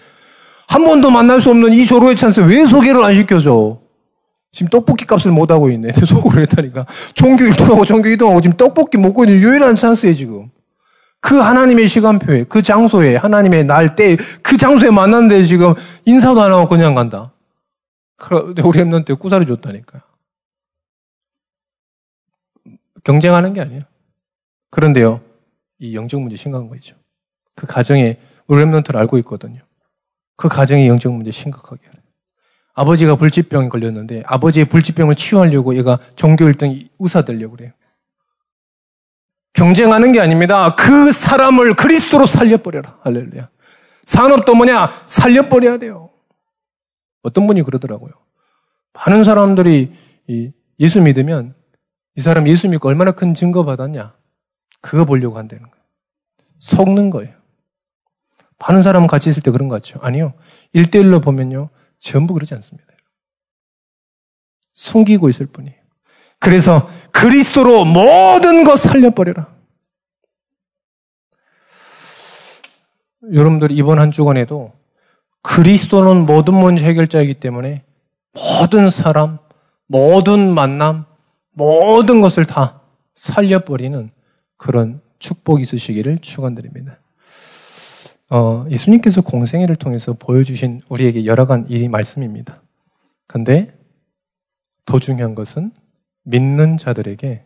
한 0.68 0.84
번도 0.84 1.10
만날 1.10 1.40
수 1.40 1.48
없는 1.48 1.72
이 1.72 1.86
조로의 1.86 2.16
찬스에 2.16 2.44
왜 2.44 2.66
소개를 2.66 3.02
안 3.02 3.14
시켜줘? 3.14 3.78
지금 4.52 4.68
떡볶이 4.68 5.06
값을 5.06 5.32
못 5.32 5.50
하고 5.50 5.70
있네. 5.70 5.92
속으로 6.06 6.42
했다니까. 6.42 6.84
종교 7.14 7.44
1등하고 7.44 7.86
종교 7.86 8.10
2등하고 8.10 8.42
지금 8.42 8.58
떡볶이 8.58 8.98
먹고 8.98 9.24
있는 9.24 9.40
유일한 9.40 9.74
찬스에 9.74 10.12
지금. 10.12 10.50
그 11.20 11.36
하나님의 11.36 11.86
시간표에, 11.86 12.44
그 12.44 12.62
장소에, 12.62 13.16
하나님의 13.16 13.64
날, 13.64 13.94
때, 13.94 14.16
그 14.42 14.56
장소에 14.56 14.90
만났는데 14.90 15.42
지금 15.42 15.74
인사도 16.06 16.40
안 16.40 16.52
하고 16.52 16.66
그냥 16.66 16.94
간다. 16.94 17.32
그런데 18.16 18.62
우리 18.62 18.80
엠넌때 18.80 19.14
꾸사리 19.14 19.46
줬다니까요. 19.46 20.02
경쟁하는 23.04 23.52
게 23.52 23.60
아니에요. 23.60 23.82
그런데요, 24.70 25.20
이 25.78 25.94
영적 25.94 26.20
문제 26.20 26.36
심각한 26.36 26.68
거죠. 26.68 26.96
그 27.54 27.66
가정에 27.66 28.18
우리 28.46 28.62
랩런트를 28.64 28.96
알고 28.96 29.18
있거든요. 29.18 29.60
그 30.36 30.48
가정의 30.48 30.88
영적 30.88 31.12
문제 31.12 31.30
심각하게. 31.30 31.82
아버지가 32.74 33.16
불치병에 33.16 33.68
걸렸는데 33.68 34.22
아버지의 34.26 34.66
불치병을 34.66 35.14
치유하려고 35.14 35.76
얘가 35.76 35.98
종교 36.16 36.46
1등 36.46 36.88
의사 36.98 37.22
되려고 37.22 37.56
그래요. 37.56 37.72
경쟁하는 39.60 40.12
게 40.12 40.20
아닙니다. 40.20 40.74
그 40.74 41.12
사람을 41.12 41.74
그리스도로 41.74 42.24
살려버려라. 42.24 43.00
할렐루야. 43.02 43.50
산업도 44.06 44.54
뭐냐? 44.54 45.04
살려버려야 45.04 45.76
돼요. 45.76 46.08
어떤 47.22 47.46
분이 47.46 47.62
그러더라고요. 47.64 48.10
많은 48.94 49.22
사람들이 49.22 49.92
예수 50.78 51.02
믿으면 51.02 51.54
이 52.16 52.22
사람 52.22 52.48
예수 52.48 52.70
믿고 52.70 52.88
얼마나 52.88 53.12
큰 53.12 53.34
증거 53.34 53.66
받았냐? 53.66 54.14
그거 54.80 55.04
보려고 55.04 55.36
한다는 55.36 55.64
거예요. 55.70 55.84
속는 56.58 57.10
거예요. 57.10 57.34
많은 58.60 58.80
사람은 58.80 59.08
같이 59.08 59.28
있을 59.28 59.42
때 59.42 59.50
그런 59.50 59.68
것 59.68 59.74
같죠? 59.74 59.98
아니요. 60.02 60.32
일대일로 60.72 61.20
보면요. 61.20 61.68
전부 61.98 62.32
그러지 62.32 62.54
않습니다. 62.54 62.88
숨기고 64.72 65.28
있을 65.28 65.44
뿐이에요. 65.44 65.79
그래서 66.40 66.90
그리스도로 67.12 67.84
모든 67.84 68.64
것 68.64 68.76
살려버려라. 68.78 69.48
여러분들 73.32 73.70
이번 73.70 73.98
한 73.98 74.10
주간에도 74.10 74.72
그리스도는 75.42 76.24
모든 76.24 76.54
문제 76.54 76.84
해결자이기 76.84 77.34
때문에 77.34 77.84
모든 78.32 78.90
사람, 78.90 79.38
모든 79.86 80.52
만남, 80.52 81.04
모든 81.52 82.20
것을 82.20 82.44
다 82.44 82.80
살려버리는 83.14 84.10
그런 84.56 85.00
축복이 85.18 85.62
있으시기를 85.62 86.18
축원드립니다. 86.18 86.98
어, 88.30 88.64
예수님께서 88.70 89.20
공생애를 89.20 89.76
통해서 89.76 90.14
보여주신 90.14 90.82
우리에게 90.88 91.26
여러 91.26 91.46
간 91.46 91.66
일이 91.68 91.88
말씀입니다. 91.88 92.62
근데 93.26 93.76
더 94.86 94.98
중요한 94.98 95.34
것은 95.34 95.72
믿는 96.22 96.76
자들에게 96.76 97.44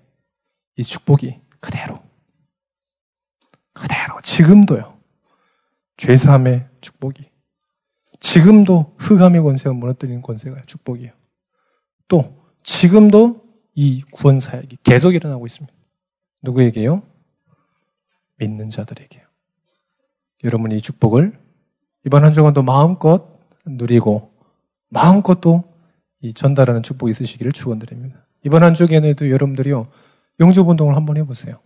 이 0.76 0.82
축복이 0.82 1.40
그대로, 1.60 2.02
그대로, 3.72 4.20
지금도요. 4.22 4.98
죄사함의 5.96 6.68
축복이. 6.80 7.30
지금도 8.20 8.94
흑암의 8.98 9.42
권세가 9.42 9.74
무너뜨리는 9.74 10.22
권세가 10.22 10.62
축복이에요. 10.66 11.12
또, 12.08 12.44
지금도 12.62 13.44
이 13.74 14.02
구원 14.12 14.40
사역이 14.40 14.78
계속 14.82 15.14
일어나고 15.14 15.46
있습니다. 15.46 15.74
누구에게요? 16.42 17.02
믿는 18.38 18.70
자들에게요. 18.70 19.24
여러분 20.44 20.72
이 20.72 20.80
축복을 20.80 21.38
이번 22.06 22.24
한 22.24 22.32
주간도 22.32 22.62
마음껏 22.62 23.40
누리고 23.66 24.32
마음껏 24.88 25.40
또이 25.40 26.34
전달하는 26.34 26.82
축복이 26.82 27.10
있으시기를 27.10 27.52
축원드립니다. 27.52 28.23
이번 28.44 28.62
한 28.62 28.74
주간에도 28.74 29.30
여러분들이요 29.30 29.88
영접 30.40 30.68
운동을 30.68 30.96
한번 30.96 31.16
해보세요. 31.16 31.60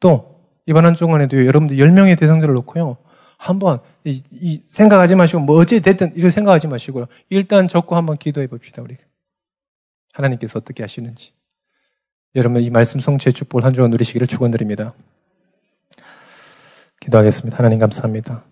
또 0.00 0.40
이번 0.66 0.86
한 0.86 0.94
주간에도 0.94 1.44
여러분들 1.46 1.76
10명의 1.76 2.18
대상자를 2.18 2.54
놓고요 2.54 2.96
한번 3.36 3.80
이, 4.04 4.22
이 4.32 4.62
생각하지 4.68 5.14
마시고 5.14 5.40
뭐 5.40 5.58
어찌 5.58 5.80
됐든 5.80 6.12
이거 6.16 6.30
생각하지 6.30 6.68
마시고요 6.68 7.06
일단 7.28 7.68
적고 7.68 7.96
한번 7.96 8.18
기도해 8.18 8.46
봅시다 8.46 8.82
우리. 8.82 8.96
하나님께서 10.12 10.58
어떻게 10.58 10.82
하시는지. 10.82 11.32
여러분 12.34 12.62
이 12.62 12.70
말씀 12.70 13.00
성취의 13.00 13.32
축복을 13.32 13.64
한 13.64 13.72
주간 13.72 13.90
누리시기를 13.90 14.26
축원드립니다. 14.26 14.94
기도하겠습니다. 17.00 17.58
하나님 17.58 17.78
감사합니다. 17.78 18.44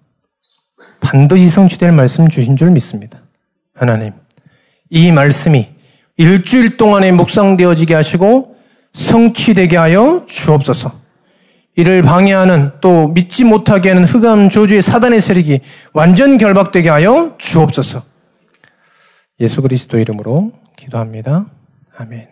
반드시 1.00 1.50
성취될 1.50 1.92
말씀 1.92 2.28
주신 2.28 2.56
줄 2.56 2.70
믿습니다. 2.70 3.22
하나님, 3.74 4.12
이 4.90 5.12
말씀이 5.12 5.77
일주일 6.18 6.76
동안에 6.76 7.12
묵상되어지게 7.12 7.94
하시고 7.94 8.56
성취되게 8.92 9.76
하여 9.76 10.26
주옵소서. 10.28 10.92
이를 11.76 12.02
방해하는 12.02 12.72
또 12.80 13.06
믿지 13.08 13.44
못하게 13.44 13.90
하는 13.90 14.04
흑암 14.04 14.50
조주의 14.50 14.82
사단의 14.82 15.20
세력이 15.20 15.60
완전 15.92 16.36
결박되게 16.36 16.88
하여 16.88 17.36
주옵소서. 17.38 18.02
예수 19.40 19.62
그리스도 19.62 19.98
이름으로 19.98 20.52
기도합니다. 20.76 21.46
아멘. 21.96 22.28